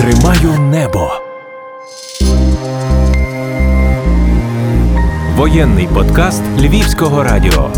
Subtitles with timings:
[0.00, 1.10] Тримаю небо.
[5.36, 7.70] Воєнний подкаст Львівського радіо.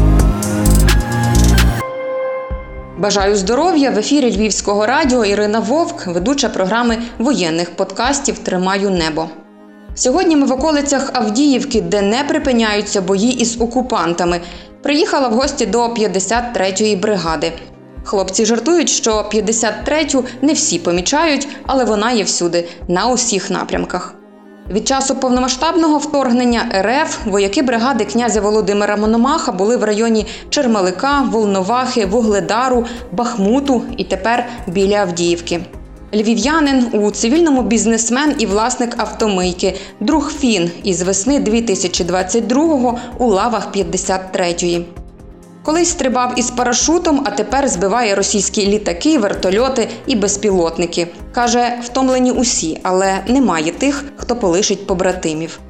[2.98, 9.29] Бажаю здоров'я в ефірі Львівського радіо Ірина Вовк, ведуча програми воєнних подкастів Тримаю небо.
[9.95, 14.41] Сьогодні ми в околицях Авдіївки, де не припиняються бої із окупантами.
[14.82, 17.52] Приїхала в гості до 53-ї бригади.
[18.05, 24.15] Хлопці жартують, що 53-ю не всі помічають, але вона є всюди, на усіх напрямках.
[24.70, 32.06] Від часу повномасштабного вторгнення РФ вояки бригади князя Володимира Мономаха були в районі Чермелика, Волновахи,
[32.06, 35.61] Вугледару, Бахмуту і тепер біля Авдіївки.
[36.14, 44.84] Львів'янин у цивільному бізнесмен і власник автомийки, друг Фін із весни 2022-го у лавах 53-ї.
[45.62, 51.09] Колись стрибав із парашутом, а тепер збиває російські літаки, вертольоти і безпілотники.
[51.33, 55.61] Каже, втомлені усі, але немає тих, хто полишить побратимів.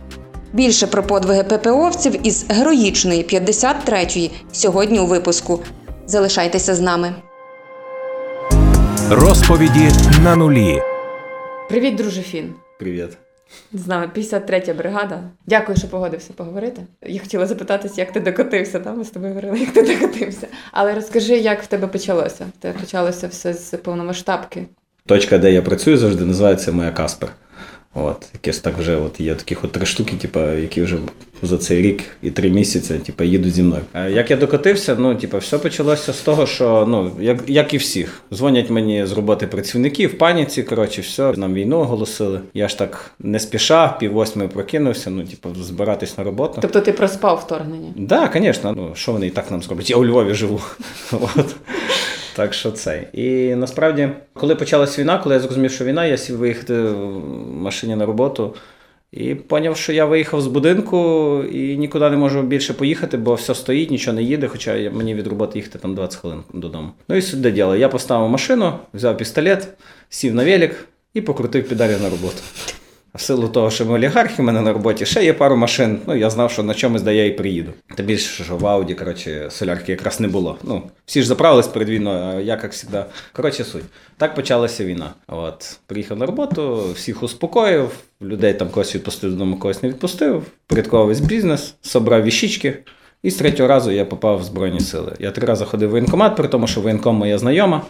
[0.52, 5.60] Більше про подвиги ППОвців із героїчної 53-ї сьогодні у випуску.
[6.06, 7.14] Залишайтеся з нами.
[9.10, 9.90] Розповіді
[10.24, 10.82] на нулі.
[11.68, 12.54] Привіт, друже Фін.
[12.78, 13.08] Привіт.
[13.72, 15.22] З знаю, 53 бригада.
[15.46, 16.82] Дякую, що погодився поговорити.
[17.06, 18.80] Я хотіла запитатися, як ти докотився.
[18.80, 20.46] Там ми з тобою говорили, як ти докотився.
[20.72, 22.46] Але розкажи, як в тебе почалося?
[22.60, 24.66] Те почалося все з повномасштабки.
[25.06, 27.32] Точка, де я працюю, завжди називається моя Каспер.
[27.94, 30.96] От, якесь так вже от є таких от три штуки, типу, які вже
[31.42, 33.82] за цей рік і три місяці типу, їдуть зі мною.
[33.94, 37.76] Е, Як я докотився, ну, типу, все почалося з того, що ну, як, як і
[37.76, 40.62] всіх, дзвонять мені з роботи працівники в паніці.
[40.62, 42.40] Коротше, все, нам війну оголосили.
[42.54, 46.58] Я ж так не спішав, пів восьми прокинувся, ну, типу, збиратись на роботу.
[46.62, 47.92] Тобто ти проспав вторгнення?
[47.96, 48.74] Да, звісно.
[48.76, 49.90] Ну, що вони і так нам зроблять?
[49.90, 50.60] Я у Львові живу.
[51.12, 51.56] От.
[52.36, 53.04] Так що це.
[53.12, 57.96] І насправді, коли почалась війна, коли я зрозумів, що війна, я сів виїхати в машині
[57.96, 58.54] на роботу
[59.12, 63.54] і зрозумів, що я виїхав з будинку і нікуди не можу більше поїхати, бо все
[63.54, 66.88] стоїть, нічого не їде, хоча мені від роботи їхати там 20 хвилин додому.
[67.08, 67.76] Ну і сюди діло.
[67.76, 69.68] Я поставив машину, взяв пістолет,
[70.08, 72.42] сів на велик і покрутив педалі на роботу.
[73.14, 76.00] В силу того, що ми олігархи, в мене на роботі ще є пару машин.
[76.06, 77.72] Ну, я знав, що на чомусь де я і приїду.
[77.96, 80.58] Та більше, що в Ауді, коротше, солярки якраз не було.
[80.62, 83.04] Ну, всі ж заправились перед війною, а я, як завжди.
[83.32, 83.84] Коротше, суть.
[84.16, 85.10] Так почалася війна.
[85.26, 87.90] От, приїхав на роботу, всіх успокоїв,
[88.22, 92.78] людей там когось відпустив додому, когось не відпустив, порядкував весь бізнес, собрав віщички.
[93.22, 95.12] І з третього разу я попав в Збройні сили.
[95.18, 97.82] Я три рази ходив в воєнкомат, при тому, що воєнком моя знайома.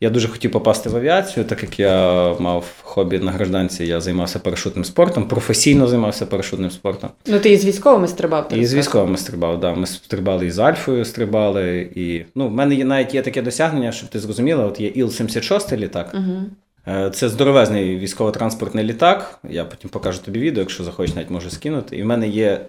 [0.00, 4.38] Я дуже хотів попасти в авіацію, так як я мав хобі на гражданці, я займався
[4.38, 7.10] парашутним спортом, професійно займався парашутним спортом.
[7.26, 8.48] Ну ти із військовими стрибав.
[8.54, 9.74] І з військовими стрибав, да.
[9.74, 11.90] Ми стрибали і з Альфою стрибали.
[11.94, 12.22] І...
[12.34, 16.16] Ну, в мене є, навіть є таке досягнення, щоб ти зрозуміла, от є Іл-76 літак.
[16.88, 19.38] Е, Це здоровезний військово-транспортний літак.
[19.50, 21.96] Я потім покажу тобі відео, якщо захочеш, навіть можу скинути.
[21.96, 22.60] І в мене є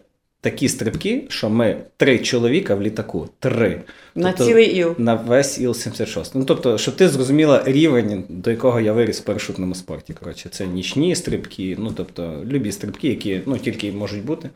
[0.41, 3.29] такі стрибки, що ми три чоловіка в літаку.
[3.39, 3.81] Три.
[4.15, 4.95] На Тобто- цілий іл.
[4.97, 6.31] на весь Іл-76.
[6.33, 10.13] Ну, тобто, щоб ти зрозуміла рівень, до якого я виріс в парашутному спорті.
[10.13, 14.49] Коротше, це нічні стрибки, ну тобто, любі стрибки, які ну, тільки можуть бути.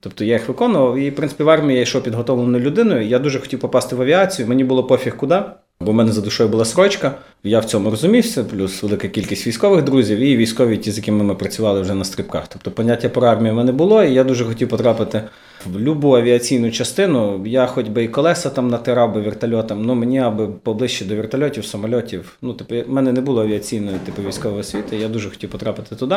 [0.00, 3.06] Тобто я їх виконував, і в принципі в армії я йшов підготовленою людиною.
[3.06, 4.48] Я дуже хотів попасти в авіацію.
[4.48, 5.42] Мені було пофіг куди,
[5.82, 7.14] бо в мене за душою була срочка.
[7.44, 11.34] Я в цьому розумівся, плюс велика кількість військових друзів і військові, ті, з якими ми
[11.34, 12.44] працювали вже на стрибках.
[12.48, 15.22] Тобто поняття про армію в мене було, і я дуже хотів потрапити
[15.66, 17.46] в будь-яку авіаційну частину.
[17.46, 21.64] Я хоч би і колеса там натирав би вертольотом, ну мені аби поближче до вертольотів,
[21.64, 22.36] самольотів.
[22.42, 24.96] Ну, типу, в мене не було авіаційної типу військової освіти.
[24.96, 26.16] Я дуже хотів потрапити туди.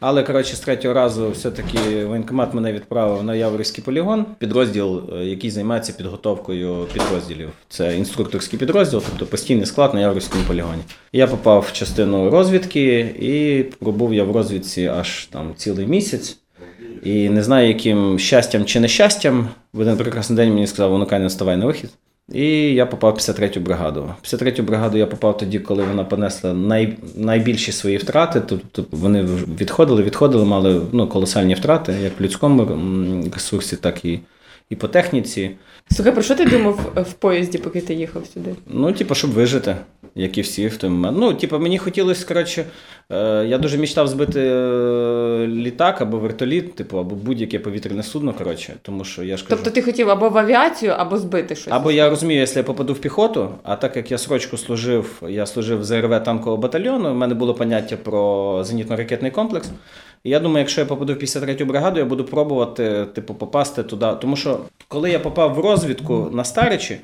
[0.00, 5.50] Але коротше, з третього разу все-таки воєнкомат мене відправив на Яворівський полігон, підрозділ, е, який
[5.50, 7.48] займається підготовкою підрозділів.
[7.68, 10.82] Це інструкторський підрозділ, тобто постійний склад на Яворівському полігоні.
[11.12, 16.41] Я попав в частину розвідки і пробув я в розвідці аж там цілий місяць.
[17.02, 21.56] І не знаю, яким щастям чи нещастям, в один прекрасний день мені сказав, онукай, вставай
[21.56, 21.90] на вихід.
[22.32, 24.14] І я попав в 53-ю бригаду.
[24.22, 28.42] В 53-ю бригаду я попав тоді, коли вона понесла най, найбільші свої втрати.
[28.46, 29.22] Тобто вони
[29.58, 32.78] відходили, відходили, мали ну, колосальні втрати, як в людському
[33.34, 34.20] ресурсі, так і,
[34.70, 35.50] і по техніці.
[35.90, 38.54] Слухай, про що ти думав в поїзді, поки ти їхав сюди?
[38.66, 39.76] Ну, типу, щоб вижити,
[40.14, 41.18] як і всі в той момент.
[41.20, 42.64] Ну, типу, мені хотілося, коротше,
[43.46, 49.04] я дуже мечтав збити е, літак або вертоліт, типу, або будь-яке повітряне судно, коротше, тому
[49.04, 49.56] що я ж кажу.
[49.56, 51.72] Тобто ти хотів або в авіацію, або збити щось.
[51.72, 55.46] Або я розумію, якщо я попаду в піхоту, а так як я срочку служив, я
[55.46, 59.68] служив в ЗРВ танкового батальйону, в мене було поняття про зенітно-ракетний комплекс.
[60.24, 64.06] І я думаю, якщо я попаду в 53-ю бригаду, я буду пробувати, типу, попасти туди.
[64.20, 64.58] Тому що
[64.88, 66.98] коли я попав в розвідку на Старичі,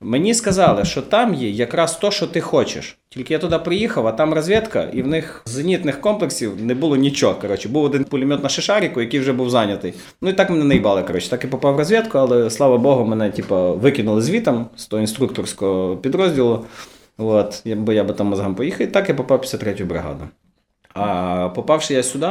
[0.00, 2.98] Мені сказали, що там є якраз то, що ти хочеш.
[3.08, 7.34] Тільки я туди приїхав, а там розвідка, і в них зенітних комплексів не було нічого.
[7.34, 9.94] Коротше, був один пулемет на Шишаріку, який вже був зайнятий.
[10.22, 11.02] Ну і так мене наїбали.
[11.02, 15.00] Коротше, так і попав в розвідку, але слава Богу, мене типу, викинули звітом з того
[15.00, 16.64] інструкторського підрозділу.
[17.18, 20.28] От, бо я би там мозгам поїхав, і так я попав в 53-ю бригаду.
[20.94, 22.28] А попавши я сюди,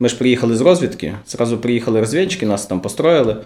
[0.00, 3.36] ми ж приїхали з розвідки, зразу приїхали розвідчики, нас там построїли,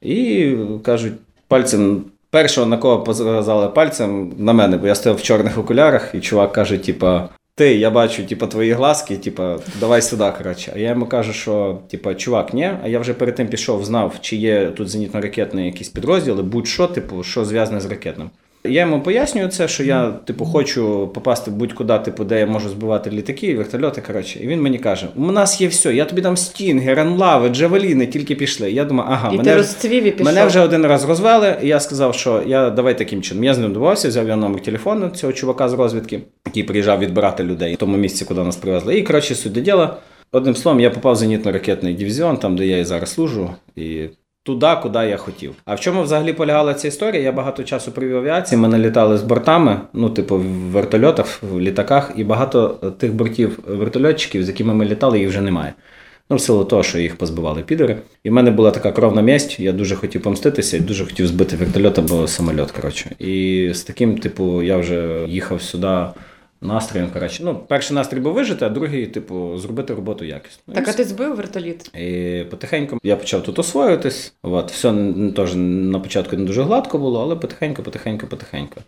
[0.00, 0.54] і
[0.84, 1.12] кажуть,
[1.48, 6.20] пальцем, першого на кого показали пальцем на мене, бо я стояв в чорних окулярах, і
[6.20, 7.28] чувак каже, типа.
[7.54, 10.72] Ти, я бачу, типа, твої глазки, типа, давай сюди, коротше.
[10.74, 12.70] А я йому кажу, що, типа, чувак, ні.
[12.84, 17.22] А я вже перед тим пішов, знав, чи є тут зенітно-ракетний якийсь підрозділ, будь-що, типу,
[17.22, 18.30] що зв'язане з ракетним.
[18.64, 23.10] Я йому пояснюю це, що я, типу, хочу попасти будь-куди, типу, де я можу збивати
[23.10, 24.02] літаки, вертольоти.
[24.06, 24.40] Коротше.
[24.42, 28.34] І він мені каже: у нас є все, я тобі дам стінги, ранлави, джавеліни, тільки
[28.34, 28.72] пішли.
[28.72, 30.26] Я думаю, ага, і мене, ти розцвів і пішов.
[30.26, 33.44] мене вже один раз розвели, і я сказав, що я давай таким чином.
[33.44, 37.44] Я з ним домовився, взяв його номер телефону цього чувака з розвідки, який приїжджав відбирати
[37.44, 38.98] людей в тому місці, куди нас привезли.
[38.98, 39.96] І коротше, суть діла.
[40.32, 43.50] Одним словом, я попав в зенітно-ракетний дивізіон, там, де я і зараз служу.
[43.76, 44.04] І
[44.42, 45.54] туди, куди я хотів.
[45.64, 47.22] А в чому взагалі полягала ця історія?
[47.22, 48.60] Я багато часу провів авіації.
[48.60, 52.68] Ми налітали з бортами, ну, типу, в вертольотах, в літаках, і багато
[52.98, 55.74] тих бортів вертольотчиків, з якими ми літали, їх вже немає.
[56.30, 57.96] Ну, в силу того, що їх позбивали підери.
[58.24, 61.56] І в мене була така кровна месть, я дуже хотів помститися і дуже хотів збити
[61.56, 62.70] вертольот або самольот.
[62.70, 63.10] Коротше.
[63.18, 65.98] І з таким, типу, я вже їхав сюди
[66.62, 67.10] настроєм.
[67.12, 67.42] Коротше.
[67.44, 70.74] Ну, перший настрій був вижити, а другий, типу, зробити роботу якісно.
[70.74, 71.96] Так, а ти збив вертоліт?
[71.98, 74.34] І потихеньку я почав тут освоюватись.
[74.42, 78.80] От, все теж на початку не дуже гладко було, але потихеньку, потихеньку, потихеньку.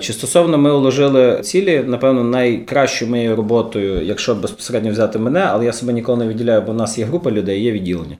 [0.00, 5.72] Чи стосовно ми уложили цілі, напевно, найкращою моєю роботою, якщо безпосередньо взяти мене, але я
[5.72, 8.18] себе ніколи не відділяю, бо в нас є група людей, є відділення.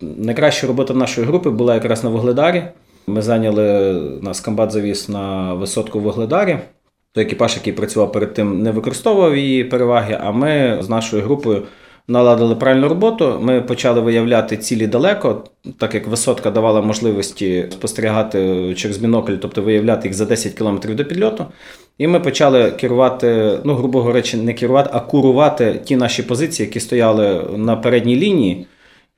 [0.00, 2.64] Найкраща робота нашої групи була якраз на Вугледарі.
[3.06, 6.58] Ми зайняли нас комбат завіз на висотку в Вугледарі.
[7.18, 11.62] Той екіпаж, який працював перед тим, не використовував її переваги, а ми з нашою групою
[12.08, 13.38] наладили правильну роботу.
[13.40, 15.44] Ми почали виявляти цілі далеко,
[15.78, 21.04] так як висотка давала можливості спостерігати через бінокль, тобто виявляти їх за 10 км до
[21.04, 21.46] підльоту.
[21.98, 26.80] І ми почали керувати, ну, грубо говорячи, не керувати, а курувати ті наші позиції, які
[26.80, 28.66] стояли на передній лінії.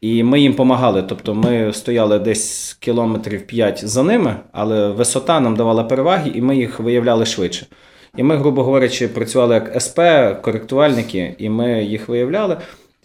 [0.00, 1.02] І ми їм допомагали.
[1.02, 6.56] Тобто ми стояли десь кілометрів 5 за ними, але висота нам давала переваги, і ми
[6.56, 7.66] їх виявляли швидше.
[8.16, 10.00] І ми, грубо говорячи, працювали як СП,
[10.42, 12.56] коректувальники, і ми їх виявляли.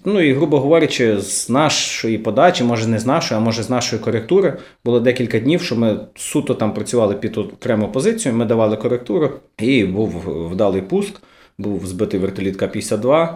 [0.05, 4.01] Ну і, грубо говорячи, з нашої подачі, може не з нашої, а може з нашої
[4.01, 9.29] коректури, було декілька днів, що ми суто там працювали під окрему позицію, ми давали коректуру,
[9.57, 11.21] і був вдалий пуск,
[11.57, 13.29] був збитий вертоліт К-52.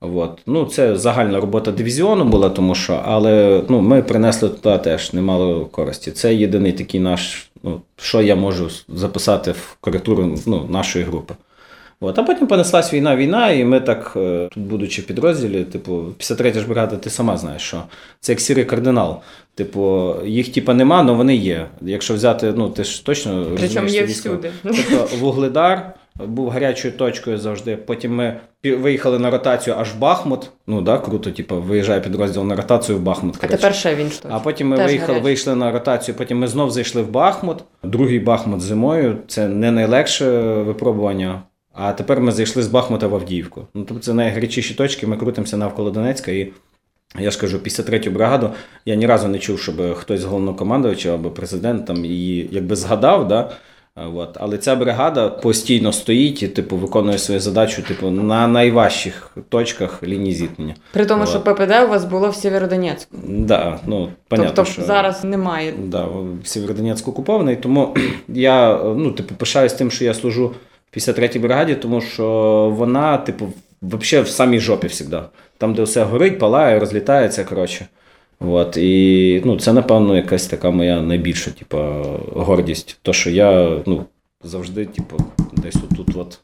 [0.00, 0.38] От.
[0.46, 5.66] Ну, це загальна робота дивізіону була, тому що, але ну, ми принесли туди теж немало
[5.66, 6.10] користі.
[6.10, 11.34] Це єдиний такий наш, ну, що я можу записати в коректуру ну, нашої групи.
[12.00, 12.18] От.
[12.18, 16.52] А потім понеслась війна, війна, і ми так, е, тут, будучи в підрозділі, типу, 53
[16.52, 17.82] ж бригада, ти сама знаєш, що
[18.20, 19.20] це як сірий кардинал.
[19.54, 21.66] Типу, їх типа нема, але вони є.
[21.82, 24.50] Якщо взяти, ну ти ж точно Причому розумієш, є всюди.
[24.62, 27.76] Тобто Вугледар був гарячою точкою завжди.
[27.76, 30.50] Потім ми виїхали на ротацію аж в Бахмут.
[30.66, 33.36] Ну да, круто, типу, виїжджає підрозділ на ротацію в Бахмут.
[33.40, 34.28] А тепер ще він що?
[34.30, 35.24] А потім ми Теж виїхали, гарячий.
[35.24, 37.64] вийшли на ротацію, потім ми знов зайшли в Бахмут.
[37.82, 41.42] Другий Бахмут зимою це не найлегше випробування.
[41.72, 43.66] А тепер ми зайшли з Бахмута в Авдіївку.
[43.74, 46.30] Ну, тобто це найгарячіші точки, ми крутимося навколо Донецька.
[46.32, 46.52] І
[47.18, 48.50] я ж кажу, 53-ю бригаду
[48.86, 53.28] я ні разу не чув, щоб хтось з головнокомандувача або президент там її якби згадав.
[53.28, 53.50] Да?
[53.98, 54.36] А, От.
[54.40, 60.34] Але ця бригада постійно стоїть і типу, виконує свою задачу типу, на найважчих точках лінії
[60.34, 60.74] зіткнення.
[60.92, 61.28] При тому, От.
[61.28, 63.16] що ППД у вас було в Сєвєродонецьку.
[63.28, 64.82] Да, ну, понятно, тобто що...
[64.82, 65.74] зараз немає.
[65.84, 66.08] Да,
[66.44, 67.94] Сєвєродонецьк окупований, тому
[68.28, 70.54] я ну, типу, пишаюсь тим, що я служу
[70.92, 72.24] в 53-й бригаді, тому що
[72.76, 73.48] вона, типу,
[73.82, 75.20] взагалі в самій жопі завжди.
[75.58, 77.86] Там, де все горить, палає, розлітається, коротше.
[78.40, 81.78] От, і ну, це, напевно, якась така моя найбільша, типу,
[82.34, 82.98] гордість.
[83.02, 84.04] То, що я ну,
[84.44, 85.16] завжди, типу,
[85.52, 86.38] десь отут, от,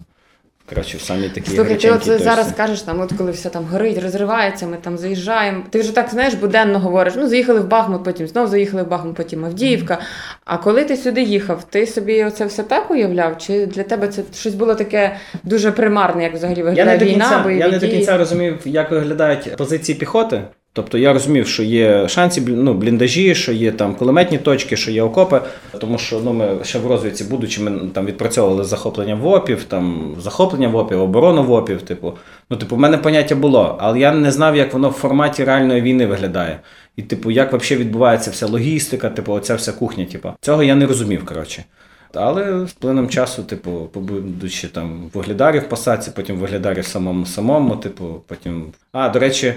[0.68, 4.02] коротше, в самій такій Слухай, ти от зараз кажеш, там, от коли все там горить,
[4.02, 5.62] розривається, ми там заїжджаємо.
[5.70, 7.14] Ти вже так знаєш, буденно говориш.
[7.16, 9.99] Ну, заїхали в Бахмут, потім знов заїхали в Бахмут, потім Авдіївка.
[10.44, 13.38] А коли ти сюди їхав, ти собі це все так уявляв?
[13.38, 17.04] Чи для тебе це щось було таке дуже примарне, як взагалі Я не, виглядає до
[17.04, 20.42] війна, кінця, бойові я не до кінця розумів, як виглядають позиції піхоти.
[20.75, 25.02] Тобто я розумів, що є шанси, ну, бліндажі, що є там кулеметні точки, що є
[25.02, 25.41] окопи.
[25.79, 30.69] Тому що ну, ми ще в розвідці, будучи, ми там відпрацьовували захоплення ВОПів, там захоплення
[30.69, 31.83] ВОПів, оборону ВОПів.
[31.83, 32.14] Типу,
[32.50, 35.81] ну, типу, в мене поняття було, але я не знав, як воно в форматі реальної
[35.81, 36.61] війни виглядає.
[36.97, 40.05] І, типу, як взагалі відбувається вся логістика, типу, оця вся кухня.
[40.05, 40.29] Типу.
[40.41, 41.64] Цього я не розумів, коротше.
[42.14, 46.87] Але з плином часу, типу, побудучи там в Вугледарі в посадці, потім в Вугледарі в
[46.87, 48.67] самому самому, типу, потім.
[48.93, 49.55] А, до речі,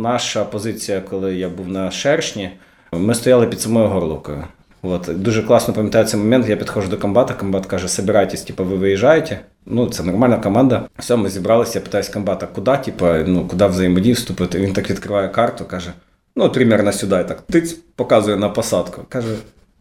[0.00, 2.50] наша позиція, коли я був на шершні,
[2.92, 4.44] ми стояли під самою горловкою.
[4.82, 6.48] От дуже класно пам'ятаю цей момент.
[6.48, 7.34] Я підходжу до комбата.
[7.34, 9.40] Комбат каже: собирайтесь, типу, ви виїжджаєте.
[9.66, 10.88] Ну, це нормальна команда.
[10.98, 11.78] Все, ми зібралися.
[11.78, 14.58] Я питаюсь комбата, куди, типу, ну, куди взаємодії вступити.
[14.58, 15.92] Він так відкриває карту, каже:
[16.36, 17.16] ну, примерно сюди.
[17.20, 19.02] І так тиць, показує на посадку.
[19.08, 19.34] Каже,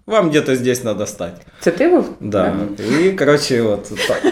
[0.08, 1.42] вам где-то здесь надо стати.
[1.60, 2.10] Це ти був?
[2.20, 2.56] Да.
[3.02, 4.24] І, коротше, от так.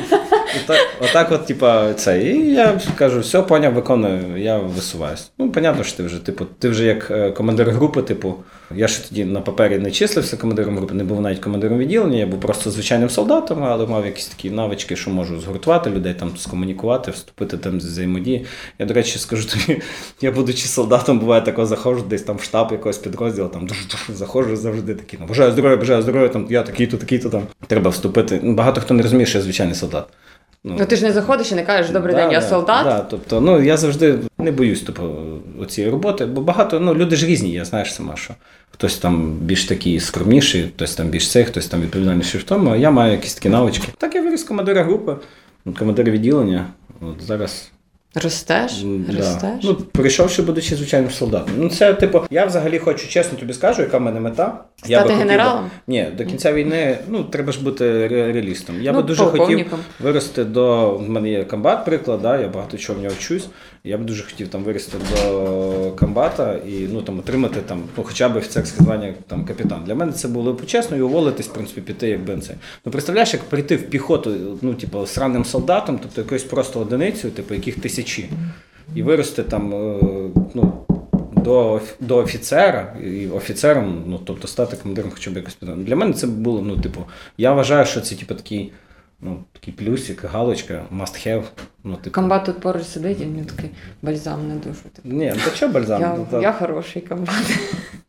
[0.56, 2.24] Отак, отак от, типа, це.
[2.24, 5.32] І я кажу, все, поняв, виконую, я висуваюсь.
[5.38, 8.36] Ну, понятно, що ти вже, типу, ти вже як е, командир групи, типу,
[8.76, 12.28] я ж тоді на папері не числився командиром групи, не був навіть командиром відділення, я
[12.28, 17.12] був просто звичайним солдатом, але мав якісь такі навички, що можу згуртувати людей, там скомунікувати,
[17.12, 18.46] вступити там з взаємодії.
[18.80, 19.82] Я, до речі, скажу тобі,
[20.22, 24.56] я будучи солдатом, буває такого заходжу десь там в штаб якогось підрозділу, там душ-душ, заходжу
[24.56, 27.44] завжди такий, ну, бажаю здоров'я, бажаю здоров'я, там я такий-то, такий-то там.
[27.68, 28.42] Треба вступити.
[28.44, 30.08] Багато хто не розуміє, що я звичайний солдат.
[30.64, 32.84] Ну ти ж не заходиш і не кажеш добрий Да, день, я да, солдат.
[32.84, 37.26] Да, тобто, ну я завжди не боюсь тобто, цієї роботи, бо багато, ну, люди ж
[37.26, 38.34] різні, я знаєш сама, що
[38.72, 42.76] хтось там більш такий скромніший, хтось там більш цей, хтось там відповідальніший в тому, а
[42.78, 43.88] я маю якісь такі навички.
[43.98, 45.16] Так я виріс командира групи,
[45.80, 46.66] командир відділення.
[47.02, 47.72] От зараз
[48.16, 48.72] Ростеш?
[48.84, 49.18] Да.
[49.18, 49.64] Ростеш?
[49.64, 51.54] Ну, прийшовши, будучи звичайним солдатом.
[51.58, 54.64] Ну, це, типу, я взагалі хочу чесно тобі скажу, яка в мене мета.
[54.86, 55.72] я Стати хотів би- генералом?
[55.88, 58.76] Ні, до кінця війни, ну, треба ж бути ре- реалістом.
[58.82, 60.92] Я Ну, би дуже хотів вирости до.
[60.92, 63.48] В мене є комбат, приклад, да, я багато чого в нього вчусь.
[63.84, 68.30] Я б дуже хотів там вирости до комбата і ну, там, отримати там, ну, хоча
[68.30, 69.84] б офіцерське звання там, капітан.
[69.86, 72.56] Для мене це було почесно і уволитись, в принципі, піти як бенце.
[72.86, 77.34] Ну, представляєш, як прийти в піхоту, ну, типу, з рядовим солдатом, тобто якоюсь просто одиницею,
[77.34, 78.30] типу, яких тисячі,
[78.96, 80.00] і вирости там, е,
[80.54, 80.86] ну,
[81.44, 85.88] до, до офіцера і офіцером, ну тобто стати командиром хоча б якось підтримати.
[85.88, 87.06] Для мене це було, ну, типу,
[87.38, 88.72] я вважаю, що це типу такий,
[89.22, 91.44] ну, такий плюсик, галочка, must have.
[91.84, 93.70] Ну, типу, Комбат тут поруч сидить, і він такий
[94.02, 94.82] бальзам не дуже.
[94.82, 95.10] Типу.
[95.10, 96.02] Ні, ну то що бальзам?
[96.02, 97.60] Я, Ну, та- я хороший комбат.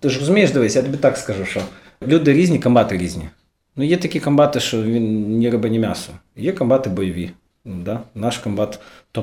[0.00, 1.60] Ти ж розумієш, дивись, я тобі так скажу, що
[2.06, 3.28] люди різні, комбати різні.
[3.76, 6.12] Ну, є такі комбати, що він ні риба, ні м'ясо.
[6.36, 7.30] Є комбати бойові.
[7.64, 8.00] Да?
[8.14, 8.80] Наш комбат,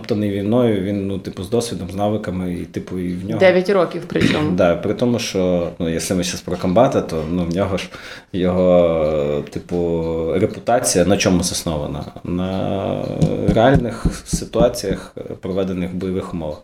[0.09, 3.39] не війною, він, ну, типу, з досвідом, з навиками, і типу, і в нього.
[3.39, 4.51] Дев'ять років причому.
[4.51, 7.89] Да, при тому, що ну, якщо ми зараз про комбата, то ну, в нього ж
[8.33, 12.05] його, типу, репутація на чому заснована?
[12.23, 13.05] На
[13.53, 16.57] реальних ситуаціях, проведених в бойових умовах.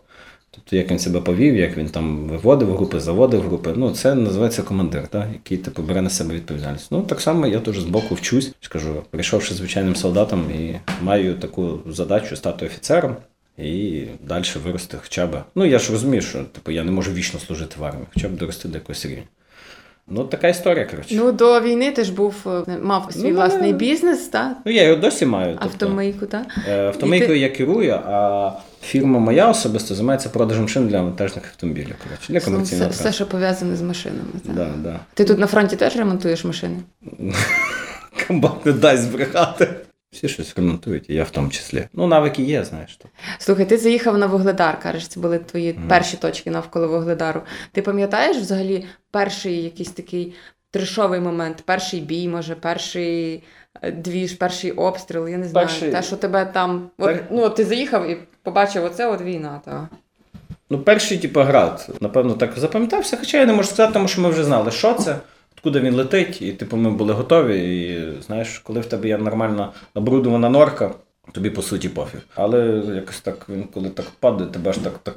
[0.54, 3.72] Тобто, як він себе повів, як він там виводив групи, заводив групи.
[3.76, 5.28] Ну, це називається командир, да?
[5.32, 6.86] який типу, бере на себе відповідальність.
[6.90, 12.36] Ну, так само я теж збоку вчусь, скажу, прийшовши звичайним солдатом і маю таку задачу
[12.36, 13.16] стати офіцером.
[13.58, 15.42] І далі вирости хоча б.
[15.54, 18.32] Ну, я ж розумію, що типу, я не можу вічно служити в армії, хоча б
[18.36, 19.22] дорости до якогось рівня.
[20.08, 21.14] Ну, така історія, коротше.
[21.14, 24.56] Ну, Ну, до війни ти ж був, е, мав свій Ну, власний бізнес, так?
[24.64, 25.58] Ну, я його досі маю.
[25.62, 26.46] Тобто, Автомийку, так?
[26.68, 28.52] е, автомийкою І я керую, а
[28.84, 31.94] фірма моя особисто займається продажем шин для вантажних автомобілів.
[32.04, 33.14] Коротше, для Все, комерційного все, транспорту.
[33.14, 34.28] що пов'язане з машинами.
[34.46, 34.54] Так.
[34.54, 35.00] Да, да.
[35.14, 36.76] Ти тут на фронті теж ремонтуєш машини?
[38.28, 39.68] Комбат не дасть збрехати.
[40.12, 41.88] Всі щось ремонтують, і я в тому числі.
[41.92, 42.96] Ну, навики є, знаєш.
[42.96, 43.08] То.
[43.38, 47.40] Слухай, ти заїхав на Вугледар, кажеш, це були твої перші точки навколо Вугледару.
[47.72, 50.34] Ти пам'ятаєш взагалі перший якийсь такий
[50.70, 53.42] трешовий момент, перший бій, може, перший
[53.82, 55.66] е, двіж, перший обстріл, я не знаю.
[55.66, 56.90] Перший- Те, що тебе там.
[56.98, 59.60] От, Пер- ну, от ти заїхав і побачив, оце от війна.
[59.64, 59.88] Та.
[60.70, 64.28] Ну, перший, типу, град, напевно, так запам'ятався, хоча я не можу сказати, тому що ми
[64.28, 65.16] вже знали, що це,
[65.56, 67.82] откуда він летить, і типу ми були готові.
[67.82, 70.90] І знаєш, коли в тебе є нормальна обрудована норка,
[71.32, 72.20] тобі по суті пофіг.
[72.34, 75.14] Але якось так він, коли так падає, тебе ж так, так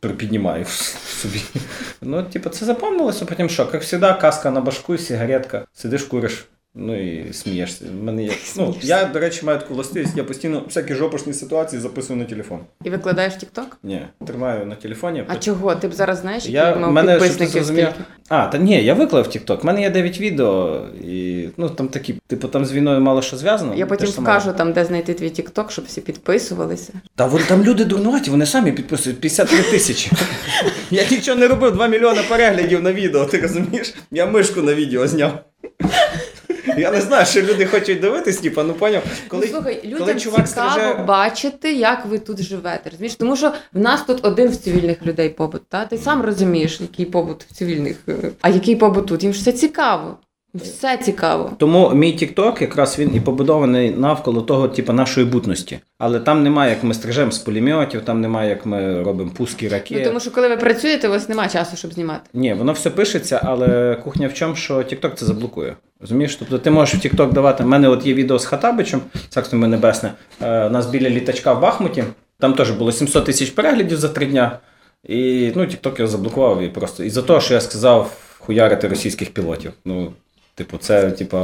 [0.00, 1.42] припіднімає в собі.
[2.02, 6.46] Ну, типу, це запам'яталося, потім що, як завжди, каска на башку, сигаретка, сидиш, куриш.
[6.78, 7.84] Ну і смієшся.
[8.02, 8.30] Мене є...
[8.56, 12.58] ну, я, до речі, маю таку властивість, я постійно всякі жопошні ситуації записую на телефон.
[12.84, 13.66] І викладаєш TikTok?
[13.82, 15.24] Ні, тримаю на телефоні.
[15.28, 15.74] А чого?
[15.74, 18.04] Ти б зараз знаєш, Я, мав мене, підписників зрозумів, скільки?
[18.28, 19.60] а, та ні, я виклав TikTok.
[19.62, 23.36] У мене є 9 відео, і ну там такі, типу, там з війною мало що
[23.36, 23.74] зв'язано.
[23.74, 26.92] Я потім вкажу там, де знайти твій TikTok, щоб всі підписувалися.
[27.14, 30.12] Та вони там люди дурнуваті, вони самі підписують 53 тисячі.
[30.90, 33.94] Я нічого не робив, 2 мільйони переглядів на відео, ти розумієш?
[34.10, 35.44] Я мишку на відео зняв.
[36.76, 39.02] Я не знаю, що люди хочуть дивитись, типа, ну поняв.
[39.28, 40.94] Коли, ну, слухай, людям коли чувак цікаво стриже...
[40.94, 42.90] бачити, як ви тут живете.
[42.90, 43.14] Розумієш?
[43.14, 45.68] Тому що в нас тут один в цивільних людей побут.
[45.68, 45.84] Та?
[45.86, 49.22] Ти сам розумієш, який побут в цивільних, е, а який побут тут.
[49.22, 50.18] Їм ж це цікаво.
[50.62, 51.52] Все цікаво.
[51.58, 55.78] Тому мій TikTok якраз він і побудований навколо того, типу, нашої бутності.
[55.98, 59.98] Але там немає, як ми стрижемо з пулеметів, там немає, як ми робимо пуски ракет.
[59.98, 62.20] Ну, тому що коли ви працюєте, у вас немає часу, щоб знімати.
[62.34, 65.76] Ні, воно все пишеться, але кухня в чому, що TikTok це заблокує.
[66.00, 66.36] Розумієш?
[66.36, 67.64] Тобто ти можеш в TikTok давати.
[67.64, 70.12] У мене от є відео з Хатабичем, царство небесне.
[70.42, 72.04] Е, у нас біля літачка в Бахмуті.
[72.38, 74.58] Там теж було 700 тисяч переглядів за три дня.
[75.04, 77.04] І ну, TikTok його заблокував і просто.
[77.04, 79.72] І за те, що я сказав хуярити російських пілотів.
[79.84, 80.12] Ну,
[80.56, 81.38] Типу, це, типу,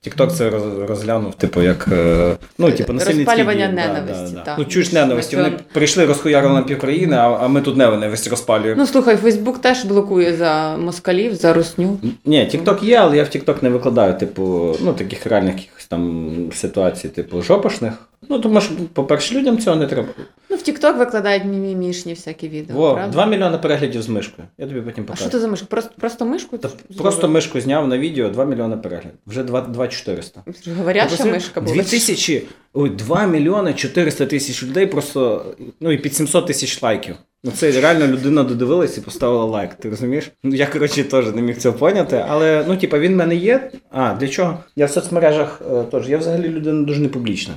[0.00, 0.50] Тікток це
[0.88, 4.40] розглянув, типу, як е, ну, типу, насильницький Розпалювання дій, ненависті, да, да.
[4.40, 4.56] та.
[4.58, 5.36] Ну, чуєш ненависті.
[5.36, 8.80] Вони прийшли, розхуярили на півкраїни, а, а ми тут ненависть розпалюємо.
[8.80, 11.98] Ну слухай, Фейсбук теж блокує за москалів, за русню.
[12.24, 15.54] Ні, Тікток є, але я в Тікток не викладаю, типу, ну, таких реальних
[15.92, 17.92] там ситуацій, типу, жопошних.
[18.28, 20.08] Ну, тому що, по-перше, людям цього не треба.
[20.50, 22.76] Ну, в TikTok викладають мімімішні всякі відео.
[22.76, 23.12] Во, правда?
[23.12, 24.48] 2 мільйони переглядів з мишкою.
[24.58, 25.24] Я тобі потім покажу.
[25.24, 25.66] А що це за мишка?
[25.70, 26.58] Просто, просто мишку?
[26.58, 26.68] Та
[26.98, 29.18] просто мишку зняв на відео 2 мільйони переглядів.
[29.26, 30.42] Вже 2, 2 400.
[30.78, 31.74] Говоряща мишка була.
[31.74, 35.46] 2 тисячі, ой, 2 мільйони 400 тисяч людей просто,
[35.80, 37.14] ну і під 700 тисяч лайків.
[37.44, 39.74] Ну це реально людина додивилась і поставила лайк.
[39.74, 40.30] Ти розумієш?
[40.42, 42.24] Ну я коротше теж не міг цього поняти.
[42.28, 43.70] Але ну, типа, він в мене є.
[43.90, 44.58] А, для чого?
[44.76, 46.08] Я в соцмережах е, теж.
[46.08, 47.54] Я взагалі людина дуже непублічна.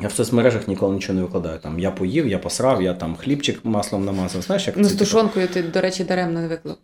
[0.00, 1.58] Я в соцмережах ніколи нічого не викладаю.
[1.58, 4.42] Там я поїв, я посрав, я там хлібчик маслом намазав.
[4.42, 5.04] Знаєш, як Ну, це, з типу?
[5.04, 6.76] тушонкою ти, до речі, даремно не виклав.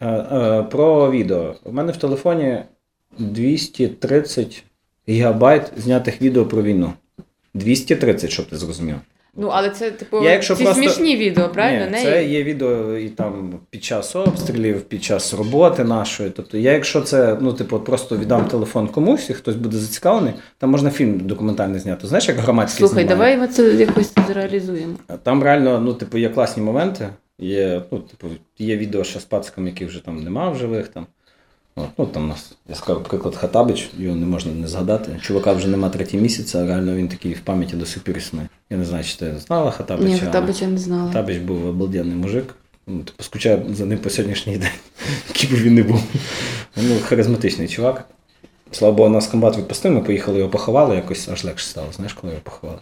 [0.00, 1.54] Е, е, Про відео.
[1.64, 2.62] У мене в телефоні
[3.18, 4.64] 230
[5.08, 6.92] гігабайт знятих відео про війну.
[7.54, 8.96] 230, щоб ти зрозумів.
[9.36, 11.84] Ну, але це, типу, Я якщо ці просто- смішні відео, правильно?
[11.84, 16.30] Ні, Не це є- відео і там під час обстрілів, під час роботи нашої.
[16.30, 20.70] Тобто, я, якщо це, ну, типу, просто віддам телефон комусь, і хтось буде зацікавлений, там
[20.70, 22.06] можна фільм документальний зняти.
[22.06, 24.94] Знаєш, як громадський Слухай, давай ми це якось зреалізуємо.
[25.22, 27.08] Там реально, ну, типу, є класні моменти.
[27.38, 28.26] Є, ну, типу,
[28.58, 30.88] є відео ще з пациком, яких вже там нема в живих.
[30.88, 31.06] Там.
[31.76, 35.18] От, ну, там у нас, я скажу, приклад Хатабич, його не можна не згадати.
[35.22, 38.48] Чувака вже нема третій місяць, а реально він такий в пам'яті до сих пір існує.
[38.70, 40.08] Я не знаю, чи ти знала Хатабича.
[40.08, 41.06] Ні, Хатабича не знала.
[41.06, 42.54] Хатабич був обалденний мужик.
[42.86, 44.70] Ну, типу, скучаю за ним по сьогоднішній день,
[45.28, 46.02] який би він не був.
[46.76, 48.04] Ну, харизматичний чувак.
[48.72, 52.32] Слава Богу, нас комбат відпустив, ми поїхали його поховали, якось аж легше стало, знаєш, коли
[52.32, 52.78] його поховали.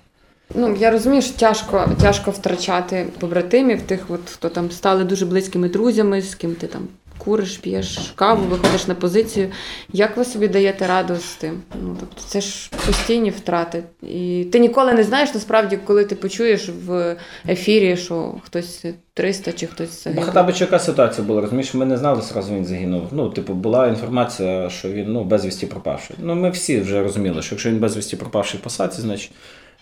[0.54, 5.68] Ну, я розумію, що тяжко, тяжко втрачати побратимів, тих, от, хто там стали дуже близькими
[5.68, 9.50] друзями, з ким ти там куриш, п'єш каву, виходиш на позицію.
[9.92, 11.62] Як ви собі даєте раду з тим?
[11.82, 13.82] Ну, тобто, це ж постійні втрати.
[14.02, 17.16] І ти ніколи не знаєш, насправді, коли ти почуєш в
[17.48, 20.24] ефірі, що хтось 300 чи хтось Бо загинув.
[20.24, 23.02] Хатабич яка ситуація була, розумієш, ми не знали, зразу він загинув.
[23.12, 26.16] Ну, типу, була інформація, що він ну, безвісті пропавший.
[26.18, 29.32] Ну, ми всі вже розуміли, що якщо він безвісті пропавший в посадці, значить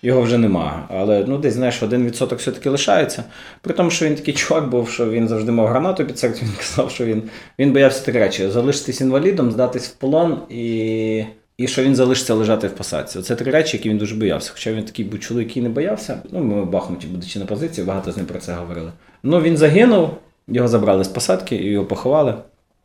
[0.02, 0.88] його вже нема.
[0.90, 3.24] Але ну, десь, знаєш, один відсоток все-таки лишається.
[3.60, 6.56] При тому, що він такий чувак був, що він завжди мав гранату під серцем, він
[6.56, 7.22] казав, що він,
[7.58, 11.24] він боявся так речі: залишитись інвалідом, здатись в полон і.
[11.58, 13.22] І що він залишиться лежати в посадці.
[13.22, 14.50] Це три речі, які він дуже боявся.
[14.54, 16.18] Хоча він такий був чоловік, який не боявся.
[16.32, 18.92] Ну, ми в Бахмуті, будучи на позиції, багато з ним про це говорили.
[19.22, 20.10] Ну, він загинув,
[20.48, 22.34] його забрали з посадки і його поховали.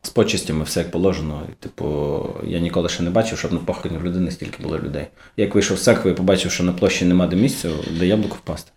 [0.04, 1.42] З почестями, все як положено.
[1.50, 5.06] І, типу, я ніколи ще не бачив, щоб на похороні в людини стільки було людей.
[5.38, 8.72] Як вийшов з церкви і побачив, що на площі нема де місця, де яблуко впасти.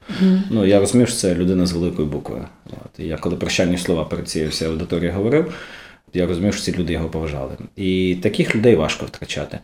[0.51, 2.45] Ну, я розумів, що це людина з великою буквою.
[2.67, 2.99] От.
[2.99, 5.55] І я коли прощальні слова перед цією всією аудиторією говорив,
[6.15, 7.57] я розумів, що ці люди його поважали.
[7.77, 9.59] І таких людей важко втрачати.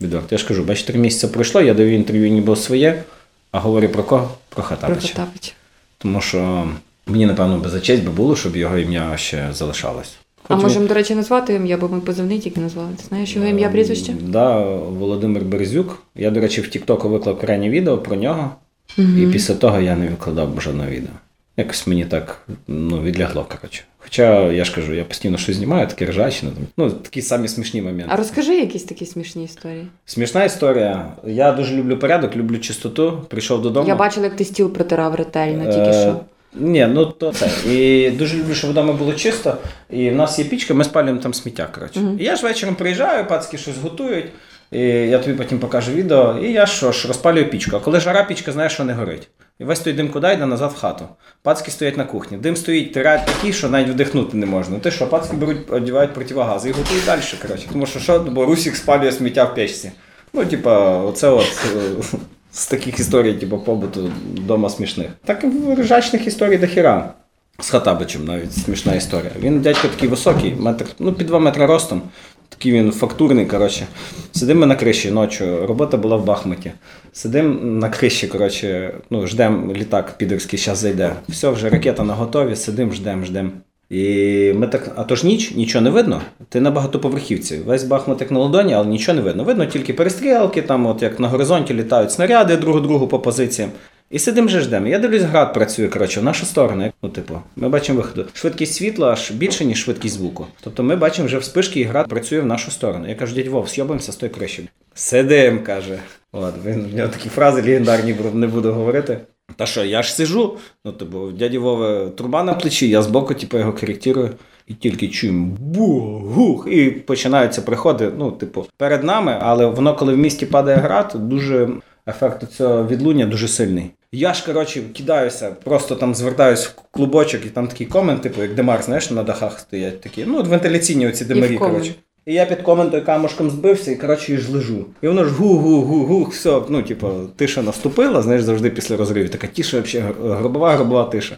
[0.00, 3.02] Відверто, я ж кажу, бачиш, три місяці пройшло, я даю інтерв'ю ніби своє,
[3.50, 4.22] а говорю про кого?
[4.48, 5.08] Про Про Хатабича.
[5.08, 5.52] Хатабича.
[5.98, 6.68] Тому що
[7.06, 10.16] мені, напевно, би за честь би було, щоб його ім'я ще залишалось.
[10.48, 12.88] А Хоч можемо, до речі, назвати ім'я, бо ми позивний тільки назвали.
[12.96, 14.12] Ти знаєш його ім'я прізвище?
[14.12, 16.02] Ем, Да, Володимир Березюк.
[16.16, 18.50] Я, до речі, в Тіктоку виклав крайнє відео про нього,
[18.98, 21.10] і після того я не викладав жодного відео.
[21.56, 23.82] Якось мені так ну, відлягло, коротше.
[23.98, 27.82] Хоча я ж кажу, я постійно щось знімаю, такі ржачні, там, ну, такі самі смішні
[27.82, 28.06] моменти.
[28.08, 29.86] А розкажи якісь такі смішні історії.
[30.06, 31.06] Смішна історія.
[31.26, 33.22] Я дуже люблю порядок, люблю чистоту.
[33.28, 33.88] Прийшов додому.
[33.88, 36.20] Я бачила, як ти стіл протирав ретельно, тільки Е, що.
[36.54, 37.50] Ні, ну то це.
[37.66, 39.56] І дуже люблю, щоб вдома було чисто.
[39.90, 41.68] І в нас є пічка, ми спалюємо там сміття.
[41.74, 42.00] коротше.
[42.00, 42.16] Мгм.
[42.20, 44.26] І я ж вечором приїжджаю, пацки щось готують.
[44.72, 47.76] І я тобі потім покажу відео, і я що ж розпалюю пічку.
[47.76, 49.28] А коли жара пічка, знаєш, що не горить.
[49.58, 51.04] І весь той дим куди йде назад в хату.
[51.42, 52.38] Пацки стоять на кухні.
[52.38, 54.78] Дим стоїть, тирають такий, що навіть вдихнути не можна.
[54.78, 57.20] Ти що, пацки беруть, одягають противогази і готують далі.
[57.42, 57.66] Коротше.
[57.72, 59.92] Тому що що, бо Русік спалює сміття в печці.
[60.32, 61.66] Ну, типа, оце от.
[61.76, 62.16] е,
[62.52, 65.10] З таких історій, типу, побуту вдома смішних.
[65.24, 67.14] Так і в ржачних історій до хіра.
[67.60, 69.30] З Хатабичем навіть смішна історія.
[69.40, 72.02] Він дядько такий високий, метр, ну під 2 метри ростом.
[72.48, 73.86] Такий він фактурний, коротше.
[74.32, 76.72] Сидимо на криші ночі, робота була в Бахмуті.
[77.12, 81.12] Сидимо на криші, коротше, ну, ждемо літак підерський, зараз зайде.
[81.28, 83.50] Все, вже ракета на готові, сидимо, ждемо, ждемо.
[83.90, 86.22] І ми так, а то ж ніч, нічого не видно.
[86.48, 87.58] Ти на багатоповерхівці.
[87.58, 89.44] Весь Бахмут як на ладоні, але нічого не видно.
[89.44, 93.70] Видно тільки перестрілки, там, от як на горизонті літають снаряди друг другу по позиціям.
[94.10, 94.86] І сидимо же ждемо.
[94.86, 96.92] Я дивлюсь, град працює, коротше, в нашу сторону.
[97.02, 98.24] Ну, типу, ми бачимо виходу.
[98.32, 100.46] Швидкість світла аж більше, ніж швидкість звуку.
[100.60, 103.08] Тобто ми бачимо вже вспишки, і град працює в нашу сторону.
[103.08, 104.68] Я кажу, дядь Вов, сьобаємося з той криші.
[104.94, 105.98] Сидим, каже.
[106.32, 109.18] От, він в нього такі фрази легендарні не буду говорити.
[109.56, 113.58] Та що, я ж сижу, ну в дяді Вови труба на плечі, я збоку, типу,
[113.58, 114.30] його коректирую.
[114.66, 120.18] І тільки чуємо бух, і починаються приходи, ну, типу, перед нами, але воно, коли в
[120.18, 121.68] місті падає град, дуже
[122.08, 123.90] ефект цього відлуння дуже сильний.
[124.12, 128.54] Я ж, коротше, кидаюся, просто там звертаюсь в клубочок, і там такий комент, типу, як
[128.54, 130.24] Демар, знаєш, на дахах стоять такі.
[130.26, 131.94] Ну, вентиляційні оці димарі, коротше.
[132.28, 134.86] І я під коментою камушком збився і, коротше, і ж лежу.
[135.02, 139.30] І воно ж гу-гу-гу-гу, все, ну, типу, тиша наступила, знаєш, завжди після розривів.
[139.30, 141.36] Така тиша, взагалі, гробова, гробова тиша.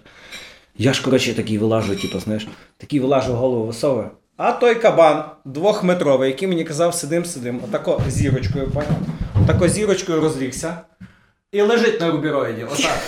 [0.78, 4.08] Я ж, коротше, такий вилажу, типу, знаєш, такий вилажу голову висовую.
[4.36, 8.96] А той кабан двохметровий, який мені казав, сидим, сидим, отако зірочкою, поняв?
[9.44, 10.80] Отако зірочкою розлігся.
[11.52, 12.98] І лежить на рубіроїді, отак.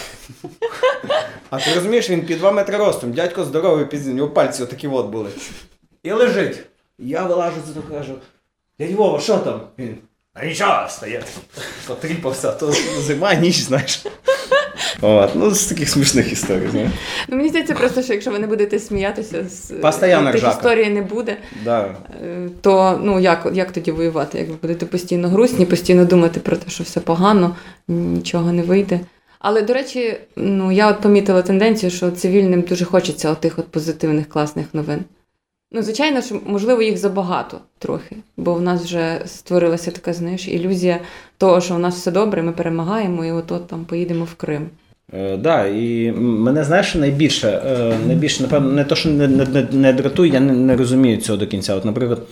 [1.51, 5.07] А ти розумієш, він під 2 метри ростом, дядько здоровий пізні, у пальці отакі от
[5.07, 5.31] були.
[6.03, 6.72] І лежить.
[6.99, 8.13] Я вилажу за то кажу,
[8.79, 9.61] дядь Вова, що там?
[9.79, 9.97] Він.
[10.35, 11.25] А нічого, стає.
[11.87, 14.05] Потріпався, то зима, ніч, знаєш.
[15.01, 16.91] От, ну, з таких смішних історій, знаєш.
[17.29, 20.57] Ну, мені здається, просто що якщо ви не будете сміятися, з Постоянно тих ржака.
[20.57, 21.95] історій не буде, Да.
[22.25, 24.39] е, то ну як, як тоді воювати?
[24.39, 27.57] Як ви будете постійно грустні, постійно думати про те, що все погано,
[27.89, 29.01] нічого не вийде.
[29.39, 34.29] Але до речі, ну я от помітила тенденцію, що цивільним дуже хочеться отих от позитивних
[34.29, 35.05] класних новин.
[35.75, 41.01] Ну, звичайно, що можливо їх забагато трохи, бо в нас вже створилася така, знаєш, ілюзія
[41.39, 44.71] того, що у нас все добре, ми перемагаємо, і от там поїдемо в Крим.
[45.15, 49.69] Е, да, і мене знаєш найбільше, е, найбільше, напевно, не то, що не, не, не,
[49.73, 51.75] не дратує, я не, не розумію цього до кінця.
[51.75, 52.23] От, наприклад,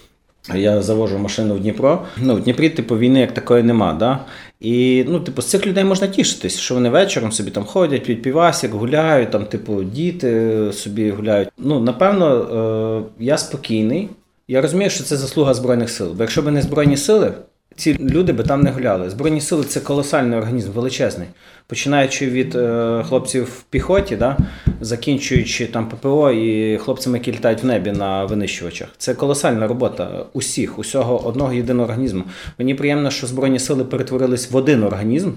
[0.54, 2.02] я завожу машину в Дніпро.
[2.16, 4.18] Ну, в Дніпрі, типу, війни як такої нема, да?
[4.60, 8.22] І ну, типу, з цих людей можна тішитись, що вони вечором собі там ходять, під
[8.22, 11.48] півасик, гуляють, там, типу, діти собі гуляють.
[11.58, 14.08] Ну, напевно, е, я спокійний.
[14.48, 16.12] Я розумію, що це заслуга Збройних сил.
[16.12, 17.32] Бо якщо б не Збройні сили,
[17.76, 19.10] ці люди би там не гуляли.
[19.10, 21.28] Збройні сили це колосальний організм, величезний.
[21.66, 24.36] Починаючи від е, хлопців в піхоті, да,
[24.80, 28.88] закінчуючи там ППО і хлопцями, які літають в небі на винищувачах.
[28.98, 32.24] Це колосальна робота усіх, усього одного єдиного організму.
[32.58, 35.32] Мені приємно, що Збройні сили перетворились в один організм,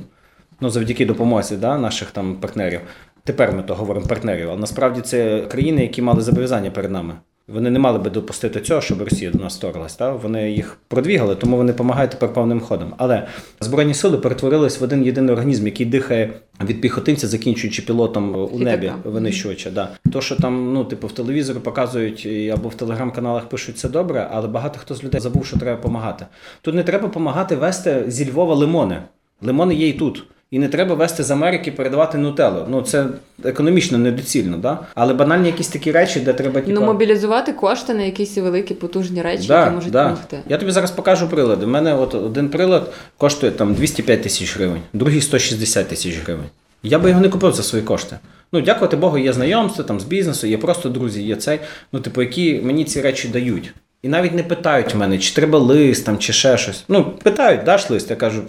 [0.61, 2.81] ну завдяки допомозі да, наших там партнерів.
[3.23, 7.13] Тепер ми то говоримо партнерів, але насправді це країни, які мали зобов'язання перед нами.
[7.47, 9.95] Вони не мали би допустити цього, щоб Росія до нас вторглась.
[9.95, 10.11] Та?
[10.11, 12.93] Вони їх продвігали, тому вони допомагають тепер повним ходом.
[12.97, 13.27] Але
[13.59, 18.91] Збройні сили перетворились в один єдиний організм, який дихає від піхотинця, закінчуючи пілотом у небі
[19.03, 19.71] винищувача.
[19.71, 19.89] Да.
[20.11, 24.47] То, що там, ну, типу, в телевізорі показують або в телеграм-каналах пишуть це добре, але
[24.47, 26.25] багато хто з людей забув, що треба допомагати.
[26.61, 28.97] Тут не треба допомагати вести зі Львова лимони.
[29.41, 30.23] Лимони є і тут.
[30.53, 32.65] І не треба вести з Америки передавати нутеллу.
[32.69, 33.05] Ну це
[33.43, 34.79] економічно недоцільно, да?
[34.95, 39.21] але банальні якісь такі речі, де треба типу, Ну, мобілізувати кошти на якісь великі потужні
[39.21, 40.03] речі, Да, які можуть да.
[40.03, 40.39] допомогти.
[40.49, 41.65] Я тобі зараз покажу прилади.
[41.65, 46.45] У мене от один прилад коштує там 205 тисяч гривень, другий 160 тисяч гривень.
[46.83, 48.19] Я би його не купив за свої кошти.
[48.51, 51.59] Ну, дякувати Богу, є знайомство там з бізнесу, є просто друзі, є цей,
[51.93, 53.73] ну, типу, які мені ці речі дають.
[54.03, 56.83] І навіть не питають мене, чи треба лист там, чи ще щось.
[56.87, 58.41] Ну, питають, даш лист, я кажу.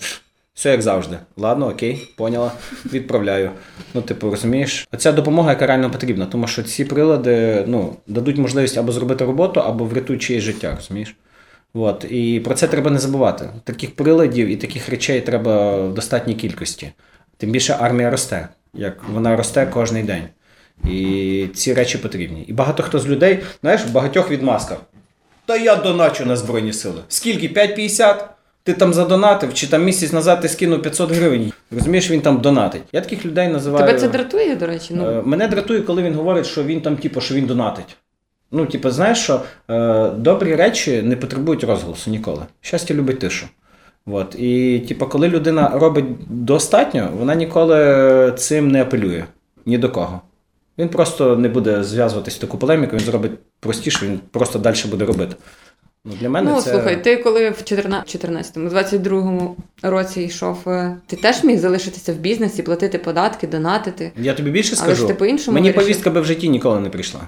[0.55, 1.19] «Пф, Все як завжди.
[1.37, 2.53] Ладно, окей, поняла,
[2.93, 3.51] відправляю.
[3.95, 4.89] Ну, типу, розумієш?
[4.93, 9.61] Оця допомога, яка реально потрібна, тому що ці прилади ну, дадуть можливість або зробити роботу,
[9.61, 11.17] або врятують чиєсь життя, розумієш?
[11.75, 12.07] От.
[12.11, 13.51] І про це треба не забувати.
[13.65, 16.93] Таких приладів і таких речей треба в достатній кількості.
[17.37, 20.25] Тим більше армія росте, як вона росте кожен день.
[20.91, 22.43] І ці речі потрібні.
[22.43, 24.79] І багато хто з людей, знаєш, в багатьох відмазках.
[25.47, 27.01] Та я доначу на Збройні Сили.
[27.09, 27.49] Скільки?
[27.49, 28.25] 5,50?
[28.65, 31.53] Ти там задонатив, чи там місяць назад ти скинув 500 гривень.
[31.71, 32.83] Розумієш, він там донатить.
[32.93, 33.87] Я таких людей називаю.
[33.87, 34.95] Тебе це дратує, до речі?
[34.97, 37.97] Ну, Е, Мене дратує, коли він говорить, що він там, типу, що він донатить.
[38.51, 42.43] Ну, типу, знаєш, що е, добрі речі не потребують розголосу ніколи.
[42.61, 43.47] Щастя любить тишу.
[44.07, 44.35] От.
[44.39, 49.25] І, типу, коли людина робить достатньо, вона ніколи цим не апелює
[49.67, 50.21] ні до кого.
[50.79, 55.05] Він просто не буде зв'язуватись в таку полеміку, він зробить простіше, він просто далі буде
[55.05, 55.37] робити.
[56.07, 56.71] Ну, для мене ну це...
[56.71, 62.63] слухай, ти коли в 14-му, 22-му році йшов, е, ти теж міг залишитися в бізнесі,
[62.63, 64.13] платити податки, донатити.
[64.17, 65.83] Я тобі більше Але ж ти по-іншому Мені вирішив.
[65.85, 67.21] повістка би в житті ніколи не прийшла.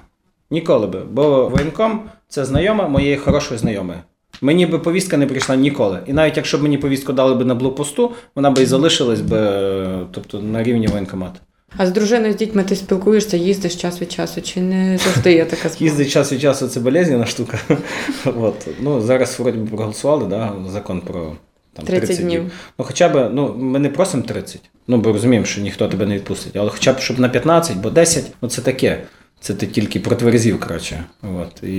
[0.51, 0.99] Ніколи би.
[1.11, 3.99] Бо воєнком це знайома моєї хорошої знайомої.
[4.41, 5.99] Мені би повістка не прийшла ніколи.
[6.05, 9.37] І навіть якщо б мені повістку дали би на блокпосту, вона би і залишилась би,
[9.37, 11.39] е, тобто на рівні воєнкомату.
[11.77, 15.45] А з дружиною з дітьми ти спілкуєшся, їздиш час від часу, чи не завжди є
[15.45, 15.85] така змога?
[15.85, 17.59] Їздить час від часу це болезненна штука.
[18.25, 18.67] От.
[18.79, 21.35] Ну, зараз вроді проголосували, да, закон про
[21.73, 22.51] там, 30 днів.
[22.79, 26.15] Ну, хоча б, ну, ми не просимо 30, ну, бо розуміємо, що ніхто тебе не
[26.15, 29.03] відпустить, але хоча б щоб на 15, бо 10, ну це таке.
[29.39, 31.03] Це ти тільки протверзів, коротше.
[31.21, 31.63] От.
[31.63, 31.75] І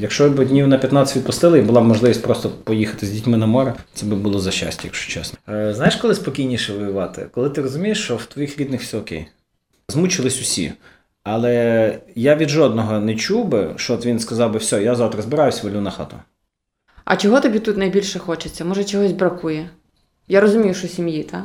[0.00, 3.46] якщо б днів на 15 відпустили, і була б можливість просто поїхати з дітьми на
[3.46, 5.38] море, це би було за щастя, якщо чесно.
[5.48, 7.26] Е, знаєш, коли спокійніше воювати?
[7.32, 9.26] Коли ти розумієш, що в твоїх рідних все окей.
[9.88, 10.72] Змучились усі.
[11.22, 15.22] Але я від жодного не чув би, що от він сказав би, все, я завтра
[15.22, 16.16] збираюсь, валю на хату.
[17.04, 18.64] А чого тобі тут найбільше хочеться?
[18.64, 19.70] Може, чогось бракує?
[20.28, 21.44] Я розумію, що сім'ї, так?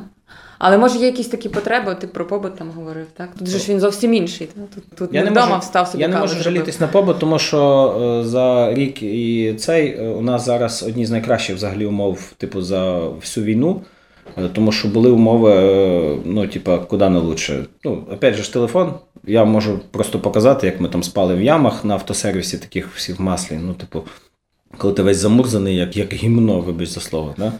[0.65, 3.29] Але може є якісь такі потреби, ти про побут там говорив, так?
[3.39, 4.49] Тут же ж він зовсім інший.
[4.75, 6.01] Тут, тут не вдома встав собі.
[6.01, 10.21] Я не можу жалітись на побут, тому що е, за рік і цей е, у
[10.21, 13.81] нас зараз одні з найкращих взагалі умов, типу, за всю війну.
[14.37, 15.53] Е, Тому що були умови,
[16.25, 17.65] ну, типа, куди не лучше.
[17.83, 18.93] Ну, опять же ж, телефон.
[19.23, 23.59] Я можу просто показати, як ми там спали в ямах на автосервісі, таких всіх маслі.
[23.61, 24.03] Ну, типу,
[24.77, 27.35] коли ти весь замурзаний, як, як гімно, вибач за слово.
[27.37, 27.51] Да?